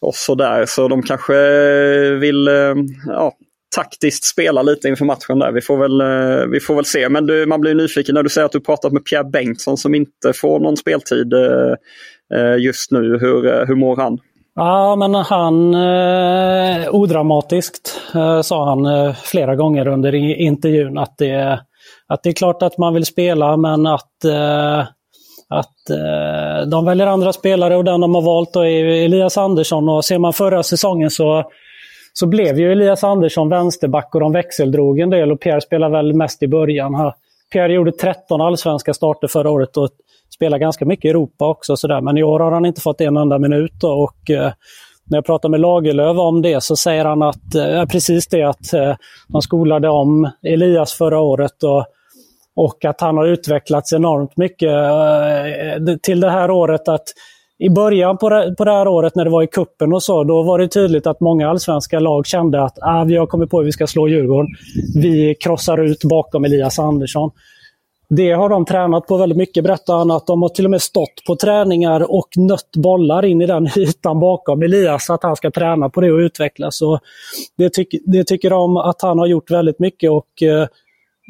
och 0.00 0.14
sådär. 0.14 0.64
Så 0.66 0.88
de 0.88 1.02
kanske 1.02 1.34
vill 2.14 2.48
eh, 2.48 2.74
ja, 3.06 3.32
taktiskt 3.76 4.24
spela 4.24 4.62
lite 4.62 4.88
inför 4.88 5.04
matchen 5.04 5.38
där. 5.38 5.52
Vi 5.52 5.60
får 5.60 5.76
väl, 5.78 6.02
vi 6.50 6.60
får 6.60 6.74
väl 6.74 6.84
se. 6.84 7.08
Men 7.08 7.26
du, 7.26 7.46
man 7.46 7.60
blir 7.60 7.74
nyfiken 7.74 8.14
när 8.14 8.22
du 8.22 8.28
säger 8.28 8.44
att 8.44 8.52
du 8.52 8.60
pratat 8.60 8.92
med 8.92 9.04
Pierre 9.04 9.24
Bengtsson 9.24 9.76
som 9.76 9.94
inte 9.94 10.32
får 10.32 10.60
någon 10.60 10.76
speltid 10.76 11.34
just 12.58 12.90
nu. 12.90 13.18
Hur, 13.20 13.66
hur 13.66 13.74
mår 13.74 13.96
han? 13.96 14.18
Ja, 14.54 14.96
men 14.96 15.14
han, 15.14 15.74
eh, 15.74 16.94
odramatiskt, 16.94 18.00
eh, 18.14 18.40
sa 18.40 18.68
han 18.68 18.86
eh, 18.86 19.14
flera 19.14 19.56
gånger 19.56 19.88
under 19.88 20.14
intervjun 20.14 20.98
att 20.98 21.18
det, 21.18 21.60
att 22.06 22.22
det 22.22 22.28
är 22.28 22.34
klart 22.34 22.62
att 22.62 22.78
man 22.78 22.94
vill 22.94 23.04
spela 23.04 23.56
men 23.56 23.86
att 23.86 24.24
eh, 24.24 24.86
att 25.50 25.90
eh, 25.90 26.68
de 26.68 26.84
väljer 26.84 27.06
andra 27.06 27.32
spelare 27.32 27.76
och 27.76 27.84
den 27.84 28.00
de 28.00 28.14
har 28.14 28.22
valt 28.22 28.56
är 28.56 28.84
Elias 29.04 29.38
Andersson. 29.38 29.88
Och 29.88 30.04
ser 30.04 30.18
man 30.18 30.32
förra 30.32 30.62
säsongen 30.62 31.10
så, 31.10 31.44
så 32.12 32.26
blev 32.26 32.58
ju 32.58 32.72
Elias 32.72 33.04
Andersson 33.04 33.48
vänsterback 33.48 34.14
och 34.14 34.20
de 34.20 34.32
växeldrog 34.32 34.98
en 35.00 35.10
del 35.10 35.32
och 35.32 35.40
Pierre 35.40 35.60
spelade 35.60 35.92
väl 35.92 36.14
mest 36.14 36.42
i 36.42 36.48
början. 36.48 37.12
Pierre 37.52 37.72
gjorde 37.72 37.92
13 37.92 38.40
allsvenska 38.40 38.94
starter 38.94 39.28
förra 39.28 39.50
året 39.50 39.76
och 39.76 39.88
spelade 40.34 40.60
ganska 40.60 40.84
mycket 40.84 41.04
i 41.04 41.08
Europa 41.08 41.48
också. 41.48 41.76
Sådär. 41.76 42.00
Men 42.00 42.18
i 42.18 42.22
år 42.22 42.40
har 42.40 42.52
han 42.52 42.66
inte 42.66 42.80
fått 42.80 43.00
en 43.00 43.16
enda 43.16 43.38
minut. 43.38 43.72
Då, 43.80 43.88
och, 43.88 44.30
eh, 44.30 44.52
när 45.04 45.16
jag 45.16 45.24
pratar 45.24 45.48
med 45.48 45.60
Lagerlöf 45.60 46.18
om 46.18 46.42
det 46.42 46.62
så 46.62 46.76
säger 46.76 47.04
han 47.04 47.22
att 47.22 47.54
eh, 47.54 47.84
precis 47.86 48.26
det 48.26 48.42
att 48.42 48.72
eh, 48.72 48.94
de 49.28 49.42
skolade 49.42 49.88
om 49.88 50.30
Elias 50.42 50.92
förra 50.92 51.20
året. 51.20 51.62
Och, 51.62 51.86
och 52.56 52.84
att 52.84 53.00
han 53.00 53.16
har 53.16 53.26
utvecklats 53.26 53.92
enormt 53.92 54.36
mycket 54.36 54.72
eh, 54.72 55.96
till 56.02 56.20
det 56.20 56.30
här 56.30 56.50
året. 56.50 56.88
att 56.88 57.04
i 57.58 57.70
början 57.70 58.18
på 58.18 58.28
det, 58.28 58.54
på 58.58 58.64
det 58.64 58.70
här 58.70 58.88
året 58.88 59.14
när 59.14 59.24
det 59.24 59.30
var 59.30 59.42
i 59.42 59.46
kuppen 59.46 59.92
och 59.92 60.02
så, 60.02 60.24
då 60.24 60.42
var 60.42 60.58
det 60.58 60.68
tydligt 60.68 61.06
att 61.06 61.20
många 61.20 61.50
allsvenska 61.50 62.00
lag 62.00 62.26
kände 62.26 62.62
att 62.62 62.78
ah, 62.80 63.04
vi 63.04 63.16
har 63.16 63.26
kommit 63.26 63.50
på 63.50 63.58
hur 63.58 63.64
vi 63.64 63.72
ska 63.72 63.86
slå 63.86 64.08
Djurgården. 64.08 64.48
Vi 64.94 65.34
krossar 65.34 65.78
ut 65.84 66.04
bakom 66.04 66.44
Elias 66.44 66.78
Andersson. 66.78 67.30
Det 68.08 68.32
har 68.32 68.48
de 68.48 68.64
tränat 68.64 69.06
på 69.06 69.16
väldigt 69.16 69.38
mycket, 69.38 69.64
berättar 69.64 69.94
han. 69.94 70.10
Att 70.10 70.26
de 70.26 70.42
har 70.42 70.48
till 70.48 70.64
och 70.64 70.70
med 70.70 70.82
stått 70.82 71.24
på 71.26 71.36
träningar 71.36 72.10
och 72.10 72.28
nött 72.36 72.76
bollar 72.76 73.24
in 73.24 73.42
i 73.42 73.46
den 73.46 73.68
ytan 73.76 74.20
bakom 74.20 74.62
Elias, 74.62 75.10
att 75.10 75.22
han 75.22 75.36
ska 75.36 75.50
träna 75.50 75.88
på 75.90 76.00
det 76.00 76.12
och 76.12 76.18
utvecklas. 76.18 76.82
Och 76.82 77.00
det, 77.58 77.72
tyck, 77.72 77.88
det 78.06 78.24
tycker 78.24 78.50
de 78.50 78.76
att 78.76 79.02
han 79.02 79.18
har 79.18 79.26
gjort 79.26 79.50
väldigt 79.50 79.78
mycket 79.78 80.10
och 80.10 80.42
eh, 80.42 80.66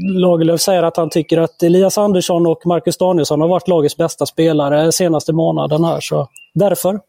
Lagerlöf 0.03 0.61
säger 0.61 0.83
att 0.83 0.97
han 0.97 1.11
tycker 1.11 1.39
att 1.39 1.63
Elias 1.63 1.99
Andersson 1.99 2.47
och 2.47 2.67
Marcus 2.67 2.99
Danielsson 2.99 3.41
har 3.41 3.49
varit 3.49 3.69
lagets 3.69 3.97
bästa 3.97 4.27
spelare 4.27 4.93
senaste 4.93 5.33
månaden 5.33 5.85
här. 5.85 6.01
Så 6.01 6.29
därför. 6.55 7.01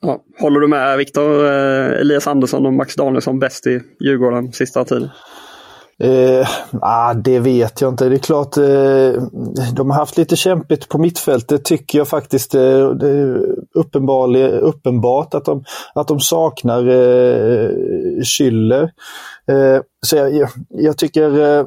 Ja, 0.00 0.18
håller 0.40 0.60
du 0.60 0.68
med 0.68 0.98
Viktor? 0.98 1.46
Eh, 1.46 2.00
Elias 2.00 2.26
Andersson 2.26 2.66
och 2.66 2.72
Max 2.72 2.94
Danielsson 2.94 3.38
bäst 3.38 3.66
i 3.66 3.80
Djurgården 4.00 4.52
sista 4.52 4.84
tiden? 4.84 5.08
Eh, 6.02 6.48
ah, 6.82 7.14
det 7.14 7.40
vet 7.40 7.80
jag 7.80 7.92
inte. 7.92 8.08
Det 8.08 8.16
är 8.16 8.18
klart, 8.18 8.56
eh, 8.56 9.22
de 9.76 9.90
har 9.90 9.96
haft 9.96 10.16
lite 10.16 10.36
kämpigt 10.36 10.88
på 10.88 10.98
mittfältet 10.98 11.64
tycker 11.64 11.98
jag 11.98 12.08
faktiskt. 12.08 12.54
Eh, 12.54 12.90
det 12.90 13.08
är 13.08 13.54
uppenbart 14.62 15.34
att 15.34 15.44
de, 15.44 15.64
att 15.94 16.08
de 16.08 16.20
saknar 16.20 16.88
eh, 16.88 17.70
Schüller. 18.22 18.82
Eh, 19.48 19.82
så 20.06 20.16
jag, 20.16 20.48
jag 20.68 20.98
tycker 20.98 21.58
eh, 21.58 21.66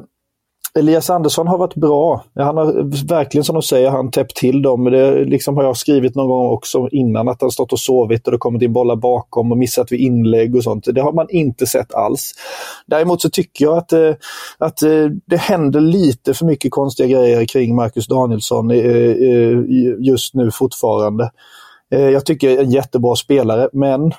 Elias 0.78 1.10
Andersson 1.10 1.48
har 1.48 1.58
varit 1.58 1.74
bra. 1.74 2.24
Han 2.34 2.56
har 2.56 3.06
verkligen 3.08 3.44
som 3.44 3.54
de 3.54 3.62
säger, 3.62 3.90
han 3.90 4.10
täppt 4.10 4.36
till 4.36 4.62
dem. 4.62 4.84
Det 4.84 5.24
liksom 5.24 5.56
har 5.56 5.64
jag 5.64 5.76
skrivit 5.76 6.14
någon 6.14 6.28
gång 6.28 6.50
också 6.50 6.88
innan 6.92 7.28
att 7.28 7.40
han 7.40 7.50
stått 7.50 7.72
och 7.72 7.80
sovit 7.80 8.26
och 8.26 8.32
det 8.32 8.38
kommit 8.38 8.62
in 8.62 8.72
bollar 8.72 8.96
bakom 8.96 9.52
och 9.52 9.58
missat 9.58 9.92
vid 9.92 10.00
inlägg 10.00 10.56
och 10.56 10.64
sånt. 10.64 10.84
Det 10.92 11.00
har 11.00 11.12
man 11.12 11.26
inte 11.30 11.66
sett 11.66 11.94
alls. 11.94 12.32
Däremot 12.86 13.22
så 13.22 13.30
tycker 13.30 13.64
jag 13.64 13.78
att, 13.78 13.92
eh, 13.92 14.14
att 14.58 14.82
eh, 14.82 15.06
det 15.26 15.36
händer 15.36 15.80
lite 15.80 16.34
för 16.34 16.46
mycket 16.46 16.70
konstiga 16.70 17.08
grejer 17.08 17.44
kring 17.44 17.74
Marcus 17.74 18.06
Danielsson 18.06 18.70
eh, 18.70 18.76
just 19.98 20.34
nu 20.34 20.50
fortfarande. 20.50 21.30
Jag 21.88 22.26
tycker 22.26 22.58
en 22.60 22.70
jättebra 22.70 23.16
spelare, 23.16 23.68
men 23.72 24.12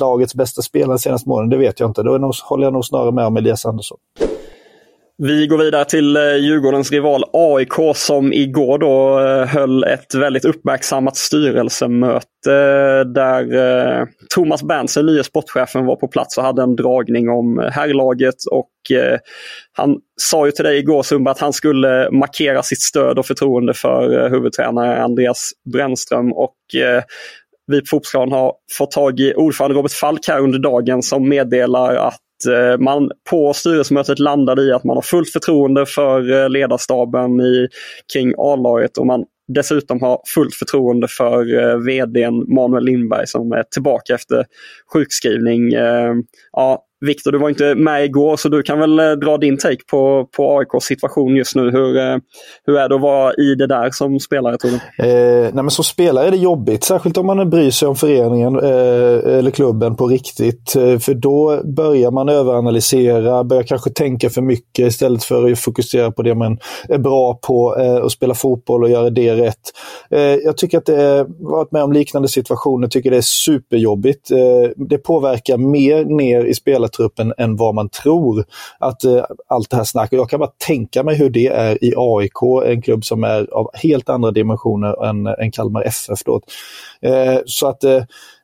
lagets 0.00 0.34
bästa 0.34 0.62
spelare 0.62 0.98
senaste 0.98 1.28
månaden, 1.28 1.50
det 1.50 1.56
vet 1.56 1.80
jag 1.80 1.90
inte. 1.90 2.02
Då 2.02 2.32
håller 2.44 2.64
jag 2.64 2.72
nog 2.72 2.84
snarare 2.84 3.12
med 3.12 3.26
om 3.26 3.36
Elias 3.36 3.66
Andersson. 3.66 3.98
Vi 5.22 5.46
går 5.46 5.58
vidare 5.58 5.84
till 5.84 6.16
eh, 6.16 6.36
Djurgårdens 6.36 6.92
rival 6.92 7.24
AIK 7.32 7.96
som 7.96 8.32
igår 8.32 8.78
då 8.78 9.20
eh, 9.20 9.46
höll 9.46 9.84
ett 9.84 10.14
väldigt 10.14 10.44
uppmärksammat 10.44 11.16
styrelsemöte 11.16 12.52
eh, 12.52 13.12
där 13.14 14.06
Thomas 14.34 14.62
Berntsen, 14.62 15.06
nye 15.06 15.24
sportchefen, 15.24 15.86
var 15.86 15.96
på 15.96 16.08
plats 16.08 16.38
och 16.38 16.44
hade 16.44 16.62
en 16.62 16.76
dragning 16.76 17.28
om 17.28 17.70
herrlaget. 17.72 18.34
Och 18.50 18.70
han 19.72 19.96
sa 20.20 20.46
ju 20.46 20.52
till 20.52 20.64
dig 20.64 20.78
igår 20.78 21.02
Sumba 21.02 21.30
att 21.30 21.38
han 21.38 21.52
skulle 21.52 22.10
markera 22.10 22.62
sitt 22.62 22.82
stöd 22.82 23.18
och 23.18 23.26
förtroende 23.26 23.74
för 23.74 24.30
huvudtränare 24.30 25.02
Andreas 25.02 25.50
Brännström. 25.72 26.32
Och 26.32 26.56
vi 27.66 27.80
på 27.80 27.86
Fotbollsplan 27.86 28.32
har 28.32 28.54
fått 28.78 28.90
tag 28.90 29.20
i 29.20 29.34
ordförande 29.34 29.78
Robert 29.78 29.92
Falk 29.92 30.28
här 30.28 30.40
under 30.40 30.58
dagen 30.58 31.02
som 31.02 31.28
meddelar 31.28 31.94
att 31.94 32.20
Eh, 32.46 32.78
man 32.78 33.10
på 33.30 33.52
styrelsemötet 33.52 34.18
landade 34.18 34.62
i 34.62 34.72
att 34.72 34.84
man 34.84 34.96
har 34.96 35.02
fullt 35.02 35.30
förtroende 35.30 35.86
för 35.86 36.32
eh, 36.32 36.50
ledarstaben 36.50 37.40
i, 37.40 37.68
kring 38.12 38.34
A-laget 38.38 38.98
och 38.98 39.06
man 39.06 39.24
dessutom 39.48 40.00
har 40.02 40.20
fullt 40.34 40.54
förtroende 40.54 41.08
för 41.08 41.58
eh, 41.58 41.76
vdn 41.76 42.54
Manuel 42.54 42.84
Lindberg 42.84 43.26
som 43.26 43.52
är 43.52 43.62
tillbaka 43.62 44.14
efter 44.14 44.44
sjukskrivning. 44.92 45.72
Ja, 46.52 46.84
Viktor, 47.06 47.32
du 47.32 47.38
var 47.38 47.48
inte 47.48 47.74
med 47.74 48.04
igår 48.04 48.36
så 48.36 48.48
du 48.48 48.62
kan 48.62 48.78
väl 48.78 48.98
eh, 48.98 49.12
dra 49.12 49.38
din 49.38 49.58
take 49.58 49.84
på, 49.90 50.28
på 50.36 50.58
AIKs 50.58 50.84
situation 50.84 51.36
just 51.36 51.56
nu. 51.56 51.70
Hur, 51.70 51.96
eh, 51.96 52.16
hur 52.66 52.78
är 52.78 52.88
det 52.88 52.94
att 52.94 53.00
vara 53.00 53.32
i 53.34 53.54
det 53.54 53.66
där 53.66 53.90
som 53.90 54.20
spelare 54.20 54.56
tror 54.58 54.70
du? 54.70 54.76
Eh, 55.06 55.42
nej 55.42 55.62
men 55.64 55.70
som 55.70 55.84
spelare 55.84 56.26
är 56.26 56.30
det 56.30 56.36
jobbigt, 56.36 56.84
särskilt 56.84 57.16
om 57.16 57.26
man 57.26 57.50
bryr 57.50 57.70
sig 57.70 57.88
om 57.88 57.96
föreningen 57.96 58.56
eh, 58.56 59.38
eller 59.38 59.50
klubben 59.50 59.96
på 59.96 60.06
riktigt. 60.06 60.76
Eh, 60.76 60.98
för 60.98 61.14
då 61.14 61.60
börjar 61.64 62.10
man 62.10 62.28
överanalysera, 62.28 63.44
börjar 63.44 63.62
kanske 63.62 63.90
tänka 63.90 64.30
för 64.30 64.42
mycket 64.42 64.86
istället 64.86 65.24
för 65.24 65.52
att 65.52 65.58
fokusera 65.58 66.10
på 66.10 66.22
det 66.22 66.34
man 66.34 66.58
är 66.88 66.98
bra 66.98 67.34
på 67.34 67.76
eh, 67.78 67.96
och 67.96 68.12
spela 68.12 68.34
fotboll 68.34 68.82
och 68.82 68.90
göra 68.90 69.10
det 69.10 69.36
rätt. 69.36 69.60
Eh, 70.10 70.20
jag 70.20 70.56
tycker 70.56 70.78
att 70.78 70.86
det 70.86 71.02
är, 71.02 71.26
varit 71.38 71.72
med 71.72 71.82
om 71.82 71.92
liknande 71.92 72.28
situationer, 72.28 72.88
tycker 72.88 73.10
det 73.10 73.16
är 73.16 73.20
superjobbigt. 73.20 74.30
Eh, 74.30 74.70
det 74.76 74.98
påverkar 74.98 75.56
mer 75.56 76.04
ner 76.04 76.44
i 76.44 76.54
spelet 76.54 76.89
truppen 76.90 77.34
än 77.38 77.56
vad 77.56 77.74
man 77.74 77.88
tror. 77.88 78.44
Att 78.78 79.04
eh, 79.04 79.24
allt 79.48 79.70
det 79.70 79.76
här 79.76 79.84
snacket, 79.84 80.16
jag 80.16 80.30
kan 80.30 80.40
bara 80.40 80.52
tänka 80.66 81.02
mig 81.02 81.16
hur 81.16 81.30
det 81.30 81.46
är 81.46 81.84
i 81.84 81.94
AIK, 81.96 82.66
en 82.66 82.82
klubb 82.82 83.04
som 83.04 83.24
är 83.24 83.54
av 83.54 83.70
helt 83.74 84.08
andra 84.08 84.30
dimensioner 84.30 85.06
än, 85.06 85.26
än 85.26 85.52
Kalmar 85.52 85.82
FF. 85.82 86.24
Då. 86.24 86.40
Eh, 87.02 87.38
så 87.46 87.68
att 87.68 87.84
eh, 87.84 88.02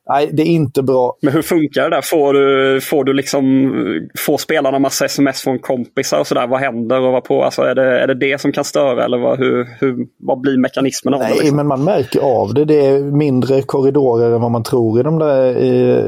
Nej, 0.09 0.29
det 0.33 0.43
är 0.43 0.45
inte 0.45 0.83
bra. 0.83 1.17
Men 1.21 1.33
hur 1.33 1.41
funkar 1.41 1.83
det 1.83 1.89
där? 1.89 2.01
Får 2.01 2.33
du, 2.33 2.81
får 2.81 3.03
du 3.03 3.13
liksom, 3.13 3.73
får 4.19 4.37
spelarna 4.37 4.79
massa 4.79 5.05
sms 5.05 5.41
från 5.41 5.59
kompisar 5.59 6.19
och 6.19 6.27
sådär? 6.27 6.47
Vad 6.47 6.59
händer 6.59 7.01
och 7.01 7.11
vad 7.11 7.23
på? 7.23 7.43
Alltså 7.43 7.61
är, 7.61 7.75
det, 7.75 7.99
är 7.99 8.07
det 8.07 8.13
det 8.13 8.41
som 8.41 8.51
kan 8.51 8.63
störa 8.63 9.05
eller 9.05 9.17
vad, 9.17 9.39
hur, 9.39 9.67
hur, 9.79 10.07
vad 10.19 10.39
blir 10.39 10.57
mekanismen 10.57 11.13
av 11.13 11.19
Nej, 11.19 11.29
det? 11.29 11.39
Liksom? 11.39 11.55
men 11.55 11.67
man 11.67 11.83
märker 11.83 12.19
av 12.19 12.53
det. 12.53 12.65
Det 12.65 12.85
är 12.85 12.99
mindre 12.99 13.61
korridorer 13.61 14.35
än 14.35 14.41
vad 14.41 14.51
man 14.51 14.63
tror 14.63 14.99
i 14.99 15.03
de 15.03 15.19
där, 15.19 15.55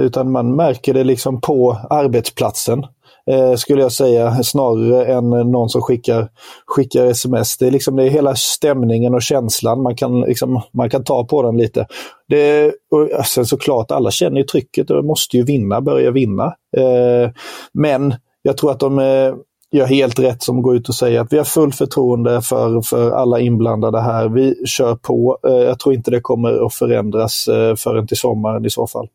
utan 0.05 0.31
man 0.31 0.55
märker 0.55 0.93
det 0.93 1.03
liksom 1.03 1.41
på 1.41 1.77
arbetsplatsen 1.89 2.85
eh, 3.27 3.55
skulle 3.55 3.81
jag 3.81 3.91
säga, 3.91 4.43
snarare 4.43 5.05
än 5.05 5.29
någon 5.29 5.69
som 5.69 5.81
skickar, 5.81 6.29
skickar 6.65 7.05
sms. 7.05 7.57
Det 7.57 7.67
är, 7.67 7.71
liksom, 7.71 7.95
det 7.95 8.03
är 8.03 8.09
hela 8.09 8.35
stämningen 8.35 9.13
och 9.15 9.21
känslan, 9.21 9.81
man 9.81 9.95
kan, 9.95 10.21
liksom, 10.21 10.61
man 10.71 10.89
kan 10.89 11.03
ta 11.03 11.23
på 11.23 11.41
den 11.43 11.57
lite. 11.57 11.87
Det, 12.27 12.73
och 12.91 13.25
sen 13.25 13.45
såklart, 13.45 13.91
alla 13.91 14.11
känner 14.11 14.37
ju 14.37 14.43
trycket 14.43 14.91
och 14.91 15.05
måste 15.05 15.37
ju 15.37 15.43
vinna, 15.43 15.81
börja 15.81 16.11
vinna. 16.11 16.45
Eh, 16.77 17.31
men 17.73 18.13
jag 18.41 18.57
tror 18.57 18.71
att 18.71 18.79
de 18.79 18.99
eh, 18.99 19.33
gör 19.71 19.85
helt 19.85 20.19
rätt 20.19 20.43
som 20.43 20.61
går 20.61 20.75
ut 20.75 20.89
och 20.89 20.95
säger 20.95 21.21
att 21.21 21.33
vi 21.33 21.37
har 21.37 21.45
full 21.45 21.73
förtroende 21.73 22.41
för, 22.41 22.81
för 22.81 23.11
alla 23.11 23.39
inblandade 23.39 24.01
här. 24.01 24.29
Vi 24.29 24.65
kör 24.65 24.95
på. 24.95 25.37
Eh, 25.47 25.53
jag 25.53 25.79
tror 25.79 25.95
inte 25.95 26.11
det 26.11 26.21
kommer 26.21 26.65
att 26.65 26.73
förändras 26.73 27.47
eh, 27.47 27.75
förrän 27.75 28.07
till 28.07 28.17
sommaren 28.17 28.65
i 28.65 28.69
så 28.69 28.87
fall. 28.87 29.07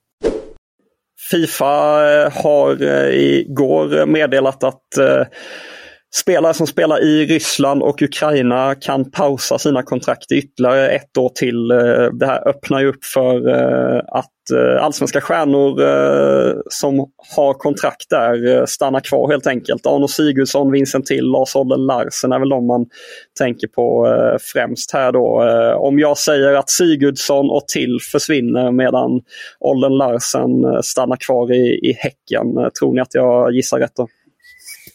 Fifa 1.30 2.04
eh, 2.12 2.32
har 2.42 2.82
eh, 2.82 3.14
igår 3.14 4.06
meddelat 4.06 4.64
att 4.64 4.96
eh, 4.98 5.26
spelare 6.14 6.54
som 6.54 6.66
spelar 6.66 7.02
i 7.02 7.26
Ryssland 7.26 7.82
och 7.82 8.02
Ukraina 8.02 8.74
kan 8.74 9.10
pausa 9.10 9.58
sina 9.58 9.82
kontrakt 9.82 10.32
ytterligare 10.32 10.88
ett 10.88 11.16
år 11.18 11.28
till. 11.28 11.70
Eh, 11.70 12.06
det 12.12 12.26
här 12.26 12.48
öppnar 12.48 12.80
ju 12.80 12.88
upp 12.88 13.04
för 13.04 13.48
eh, 13.48 13.98
att 14.08 14.50
eh, 14.54 14.84
allsvenska 14.84 15.20
stjärnor 15.20 15.74
som 16.70 16.98
har 17.36 17.54
kontrakt 17.54 18.10
där 18.10 18.66
stannar 18.66 19.00
kvar 19.00 19.30
helt 19.30 19.46
enkelt. 19.46 19.86
Arno 19.86 20.08
Sigurdsson, 20.08 20.72
Vincent 20.72 21.06
Till, 21.06 21.24
Lars 21.24 21.56
Olden 21.56 21.86
Larsen 21.86 22.32
är 22.32 22.38
väl 22.38 22.48
de 22.48 22.66
man 22.66 22.86
tänker 23.38 23.68
på 23.68 24.06
främst 24.52 24.92
här 24.92 25.12
då. 25.12 25.42
Om 25.78 25.98
jag 25.98 26.18
säger 26.18 26.54
att 26.54 26.70
Sigurdsson 26.70 27.50
och 27.50 27.68
Till 27.68 27.98
försvinner 28.12 28.70
medan 28.70 29.20
Olden 29.60 29.96
Larsen 29.96 30.82
stannar 30.82 31.16
kvar 31.16 31.52
i, 31.52 31.90
i 31.90 31.96
Häcken, 31.98 32.70
tror 32.78 32.94
ni 32.94 33.00
att 33.00 33.14
jag 33.14 33.52
gissar 33.54 33.78
rätt 33.78 33.96
då? 33.96 34.08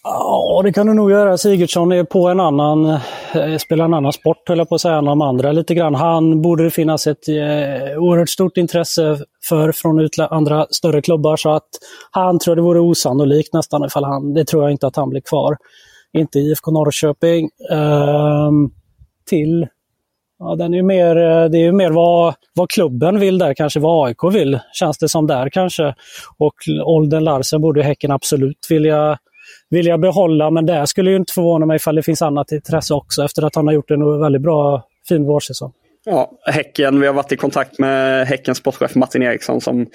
Ja, 0.03 0.61
det 0.63 0.73
kan 0.73 0.87
du 0.87 0.93
nog 0.93 1.11
göra. 1.11 1.37
Sigurdsson 1.37 1.91
är 1.91 2.03
på 2.03 2.27
en 2.27 2.39
annan, 2.39 2.85
eh, 2.85 3.57
spelar 3.59 3.85
en 3.85 3.93
annan 3.93 4.13
sport, 4.13 4.49
höll 4.49 4.57
jag 4.57 4.69
på 4.69 4.75
att 4.75 4.81
säga, 4.81 4.95
än 4.95 5.05
de 5.05 5.21
andra 5.21 5.51
lite 5.51 5.73
grann. 5.73 5.95
Han 5.95 6.41
borde 6.41 6.63
det 6.63 6.71
finnas 6.71 7.07
ett 7.07 7.27
eh, 7.29 7.35
oerhört 7.97 8.29
stort 8.29 8.57
intresse 8.57 9.17
för 9.49 9.71
från 9.71 10.09
andra 10.29 10.67
större 10.69 11.01
klubbar. 11.01 11.37
Så 11.37 11.49
att 11.51 11.69
han 12.11 12.39
tror 12.39 12.55
det 12.55 12.61
vore 12.61 12.79
osannolikt 12.79 13.53
nästan 13.53 13.85
ifall 13.85 14.03
han, 14.03 14.33
det 14.33 14.45
tror 14.45 14.63
jag 14.63 14.71
inte 14.71 14.87
att 14.87 14.95
han 14.95 15.09
blir 15.09 15.21
kvar. 15.21 15.57
Inte 16.13 16.39
IFK 16.39 16.71
Norrköping. 16.71 17.49
Ehm, 17.71 18.69
till 19.29 19.67
Ja, 20.41 20.55
den 20.55 20.73
är 20.73 20.83
mer, 20.83 21.15
eh, 21.15 21.49
det 21.49 21.57
är 21.57 21.63
ju 21.63 21.71
mer 21.71 21.91
vad, 21.91 22.33
vad 22.53 22.69
klubben 22.69 23.19
vill 23.19 23.37
där, 23.37 23.53
kanske 23.53 23.79
vad 23.79 24.07
AIK 24.07 24.23
vill, 24.33 24.59
känns 24.73 24.97
det 24.97 25.09
som 25.09 25.27
där 25.27 25.49
kanske. 25.49 25.95
Och 26.37 26.55
Olden 26.85 27.23
Larsen 27.23 27.61
borde 27.61 27.83
Häcken 27.83 28.11
absolut 28.11 28.67
vilja 28.69 29.17
vilja 29.69 29.97
behålla, 29.97 30.51
men 30.51 30.65
det 30.65 30.87
skulle 30.87 31.09
ju 31.09 31.15
inte 31.15 31.33
förvåna 31.33 31.65
mig 31.65 31.75
ifall 31.75 31.95
det 31.95 32.03
finns 32.03 32.21
annat 32.21 32.51
intresse 32.51 32.93
också 32.93 33.23
efter 33.23 33.45
att 33.45 33.55
han 33.55 33.67
har 33.67 33.73
gjort 33.73 33.91
en 33.91 34.19
väldigt 34.19 34.41
bra, 34.41 34.83
fin 35.07 35.25
vårsäsong. 35.25 35.71
Ja, 36.05 36.31
Häcken, 36.45 36.99
vi 36.99 37.07
har 37.07 37.13
varit 37.13 37.31
i 37.31 37.35
kontakt 37.35 37.79
med 37.79 38.27
Häckens 38.27 38.57
sportchef 38.57 38.95
Martin 38.95 39.23
Eriksson 39.23 39.61
som 39.61 39.85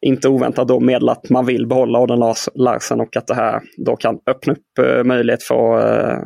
inte 0.00 0.28
oväntat 0.28 0.68
då 0.68 0.80
meddelat 0.80 1.18
att 1.18 1.30
man 1.30 1.46
vill 1.46 1.66
behålla 1.66 1.98
Aden 1.98 2.34
Larsen 2.54 3.00
och 3.00 3.16
att 3.16 3.26
det 3.26 3.34
här 3.34 3.60
då 3.86 3.96
kan 3.96 4.18
öppna 4.30 4.52
upp 4.52 4.78
eh, 4.86 5.04
möjlighet 5.04 5.42
för, 5.42 5.78
eh, 5.78 6.18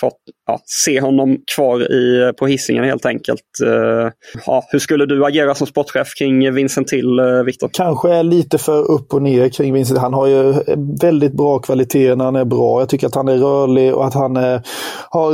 för 0.00 0.06
att 0.06 0.18
ja, 0.46 0.60
se 0.64 1.00
honom 1.00 1.36
kvar 1.56 1.92
i, 1.92 2.32
på 2.38 2.46
hissingen 2.46 2.84
helt 2.84 3.06
enkelt. 3.06 3.42
Eh, 3.66 4.10
ja, 4.46 4.64
hur 4.70 4.78
skulle 4.78 5.06
du 5.06 5.24
agera 5.24 5.54
som 5.54 5.66
sportchef 5.66 6.08
kring 6.18 6.54
Vincent 6.54 6.88
Till, 6.88 7.20
Viktor? 7.46 7.70
Kanske 7.72 8.22
lite 8.22 8.58
för 8.58 8.90
upp 8.90 9.14
och 9.14 9.22
ner 9.22 9.48
kring 9.48 9.74
Vincent. 9.74 10.00
Han 10.00 10.14
har 10.14 10.26
ju 10.26 10.54
väldigt 11.02 11.32
bra 11.32 11.58
kvaliteter 11.58 12.16
när 12.16 12.24
han 12.24 12.36
är 12.36 12.44
bra. 12.44 12.80
Jag 12.80 12.88
tycker 12.88 13.06
att 13.06 13.14
han 13.14 13.28
är 13.28 13.36
rörlig 13.36 13.94
och 13.94 14.06
att 14.06 14.14
han 14.14 14.36
är, 14.36 14.62
har 15.10 15.32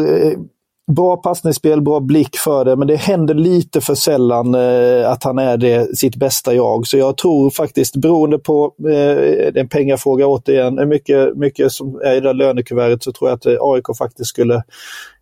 bra 0.87 1.17
passningsspel, 1.17 1.83
bra 1.83 2.01
blick 2.01 2.37
för 2.37 2.65
det, 2.65 2.77
men 2.77 2.89
det 2.89 2.97
händer 2.97 3.35
lite 3.35 3.81
för 3.81 3.95
sällan 3.95 4.55
eh, 4.55 5.11
att 5.11 5.25
han 5.25 5.39
är 5.39 5.57
det, 5.57 5.99
sitt 5.99 6.17
bästa 6.17 6.55
jag. 6.55 6.87
Så 6.87 6.99
jag 6.99 7.17
tror 7.17 7.51
faktiskt, 7.51 7.97
beroende 7.97 8.39
på 8.39 8.75
eh, 8.89 9.61
en 9.61 9.69
pengafråga 9.69 10.27
återigen, 10.27 10.89
mycket, 10.89 11.37
mycket 11.37 11.73
som 11.73 12.01
är 12.05 12.15
i 12.15 12.21
det 12.21 12.33
lönekuvertet, 12.33 13.03
så 13.03 13.13
tror 13.13 13.31
jag 13.31 13.37
att 13.37 13.47
eh, 13.47 13.57
AIK 13.61 13.85
faktiskt 13.99 14.31
skulle 14.31 14.63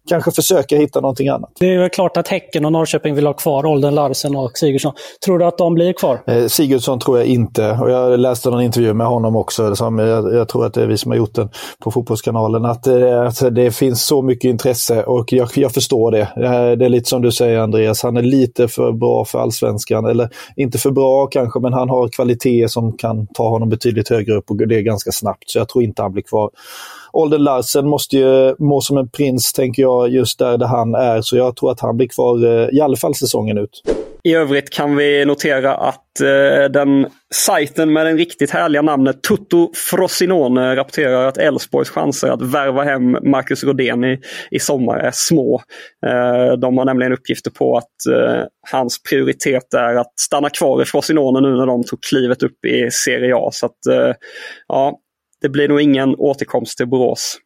kanske 0.09 0.33
försöka 0.33 0.77
hitta 0.77 1.01
någonting 1.01 1.29
annat. 1.29 1.51
Det 1.61 1.75
är 1.75 1.79
väl 1.79 1.91
klart 1.91 2.17
att 2.17 2.29
Häcken 2.29 2.65
och 2.65 2.73
Norrköping 2.73 3.15
vill 3.15 3.27
ha 3.27 3.33
kvar 3.33 3.67
Olden 3.67 3.95
Larsen 3.95 4.37
och 4.37 4.51
Sigurdsson. 4.55 4.93
Tror 5.25 5.38
du 5.38 5.45
att 5.45 5.59
de 5.59 5.75
blir 5.75 5.93
kvar? 5.93 6.23
Eh, 6.27 6.47
Sigurdsson 6.47 6.99
tror 6.99 7.19
jag 7.19 7.27
inte. 7.27 7.71
Och 7.71 7.91
jag 7.91 8.21
läste 8.21 8.51
någon 8.51 8.62
intervju 8.62 8.95
med 8.95 9.07
honom 9.07 9.37
också. 9.37 9.77
Som 9.77 9.99
jag, 9.99 10.35
jag 10.35 10.49
tror 10.49 10.67
att 10.67 10.75
det 10.75 10.83
är 10.83 10.87
vi 10.87 10.99
som 10.99 11.11
har 11.11 11.19
gjort 11.19 11.35
den 11.35 11.49
på 11.79 11.91
Fotbollskanalen. 11.91 12.65
Att, 12.65 12.87
eh, 12.87 13.51
det 13.51 13.71
finns 13.71 14.07
så 14.07 14.23
mycket 14.23 14.49
intresse 14.49 15.03
och 15.03 15.33
jag, 15.33 15.49
jag 15.55 15.73
förstår 15.73 16.11
det. 16.11 16.21
Eh, 16.21 16.79
det 16.79 16.85
är 16.85 16.88
lite 16.88 17.09
som 17.09 17.23
du 17.23 17.33
säger 17.33 17.59
Andreas. 17.59 18.03
Han 18.03 18.17
är 18.17 18.23
lite 18.23 18.69
för 18.69 18.93
bra 18.93 19.25
för 19.25 19.38
allsvenskan. 19.38 20.07
Eller 20.07 20.29
inte 20.57 20.79
för 20.79 20.91
bra 20.91 21.27
kanske, 21.27 21.61
men 21.61 21.73
han 21.73 21.88
har 21.88 22.09
kvaliteter 22.09 22.69
som 22.69 22.97
kan 22.97 23.27
ta 23.27 23.49
honom 23.49 23.69
betydligt 23.69 24.09
högre 24.09 24.35
upp 24.35 24.51
och 24.51 24.57
det 24.57 24.77
är 24.77 24.81
ganska 24.81 25.12
snabbt. 25.12 25.51
Så 25.51 25.59
jag 25.59 25.69
tror 25.69 25.85
inte 25.85 26.03
han 26.03 26.12
blir 26.12 26.23
kvar. 26.23 26.51
Olden 27.12 27.44
Larsen 27.44 27.88
måste 27.88 28.16
ju 28.16 28.55
må 28.59 28.81
som 28.81 28.96
en 28.96 29.09
prins, 29.09 29.53
tänker 29.53 29.83
jag, 29.83 30.09
just 30.09 30.38
där, 30.38 30.59
där 30.59 30.66
han 30.66 30.94
är. 30.94 31.22
Så 31.22 31.37
jag 31.37 31.57
tror 31.57 31.70
att 31.70 31.81
han 31.81 31.96
blir 31.96 32.09
kvar 32.09 32.44
eh, 32.44 32.68
i 32.77 32.81
alla 32.81 32.96
fall 32.96 33.14
säsongen 33.14 33.59
ut. 33.59 33.83
I 34.25 34.35
övrigt 34.35 34.70
kan 34.70 34.96
vi 34.96 35.25
notera 35.25 35.75
att 35.75 36.20
eh, 36.20 36.70
den 36.70 37.07
sajten 37.35 37.92
med 37.92 38.07
det 38.07 38.12
riktigt 38.12 38.51
härliga 38.51 38.83
namnet 38.83 39.22
Tutto 39.22 39.70
Frosinone 39.90 40.77
rapporterar 40.77 41.27
att 41.27 41.38
Elfsborgs 41.38 41.90
chanser 41.90 42.29
att 42.29 42.42
värva 42.42 42.85
hem 42.85 43.12
Marcus 43.22 43.64
Rodén 43.64 44.05
i, 44.05 44.20
i 44.51 44.59
sommar 44.59 44.98
är 44.98 45.11
små. 45.14 45.62
Eh, 46.07 46.53
de 46.59 46.79
har 46.79 46.85
nämligen 46.85 47.12
uppgifter 47.12 47.51
på 47.51 47.77
att 47.77 48.07
eh, 48.11 48.44
hans 48.70 49.03
prioritet 49.03 49.75
är 49.75 49.94
att 49.94 50.12
stanna 50.20 50.51
kvar 50.51 50.83
i 50.83 50.85
Frosinone 50.85 51.40
nu 51.40 51.57
när 51.57 51.66
de 51.66 51.85
tog 51.85 52.03
klivet 52.03 52.42
upp 52.42 52.64
i 52.64 52.90
Serie 52.90 53.37
A. 53.37 53.51
Så 53.53 53.66
att, 53.66 53.87
eh, 53.87 54.14
ja, 54.68 54.98
det 55.42 55.48
blir 55.48 55.68
nog 55.68 55.81
ingen 55.81 56.14
återkomst 56.16 56.78
till 56.78 56.88
Borås. 56.88 57.38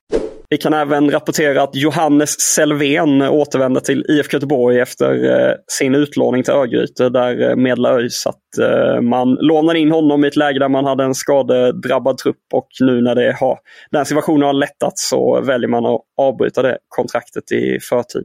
Vi 0.49 0.57
kan 0.57 0.75
även 0.75 1.11
rapportera 1.11 1.63
att 1.63 1.75
Johannes 1.75 2.41
Selvén 2.41 3.23
återvänder 3.23 3.81
till 3.81 4.05
IFK 4.09 4.35
Göteborg 4.37 4.81
efter 4.81 5.25
eh, 5.25 5.55
sin 5.67 5.95
utlåning 5.95 6.43
till 6.43 6.53
Örgryte 6.53 7.09
där 7.09 7.51
eh, 7.51 7.93
ÖIS 7.95 8.27
att 8.27 8.59
eh, 8.61 9.01
man 9.01 9.35
lånade 9.41 9.79
in 9.79 9.91
honom 9.91 10.25
i 10.25 10.29
ett 10.29 10.37
läge 10.37 10.59
där 10.59 10.69
man 10.69 10.85
hade 10.85 11.05
en 11.05 11.15
skadedrabbad 11.15 12.19
trupp 12.19 12.37
och 12.55 12.69
nu 12.81 13.01
när 13.01 13.15
det 13.15 13.37
har, 13.41 13.59
den 13.91 14.07
situationen 14.07 14.43
har 14.43 14.53
lättat 14.53 14.99
så 14.99 15.41
väljer 15.41 15.69
man 15.69 15.87
att 15.87 16.01
avbryta 16.21 16.63
det 16.63 16.79
kontraktet 16.89 17.53
i 17.53 17.79
förtid. 17.81 18.25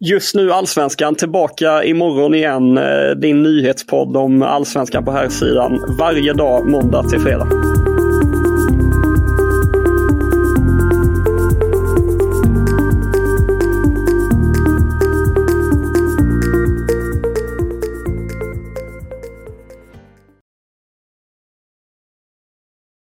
Just 0.00 0.34
nu 0.34 0.52
Allsvenskan 0.52 1.14
tillbaka 1.14 1.84
imorgon 1.84 2.34
igen. 2.34 2.78
Eh, 2.78 3.10
din 3.16 3.42
nyhetspodd 3.42 4.16
om 4.16 4.42
Allsvenskan 4.42 5.04
på 5.04 5.12
här 5.12 5.28
sidan 5.28 5.96
varje 5.98 6.32
dag 6.32 6.70
måndag 6.70 7.02
till 7.02 7.20
fredag. 7.20 7.48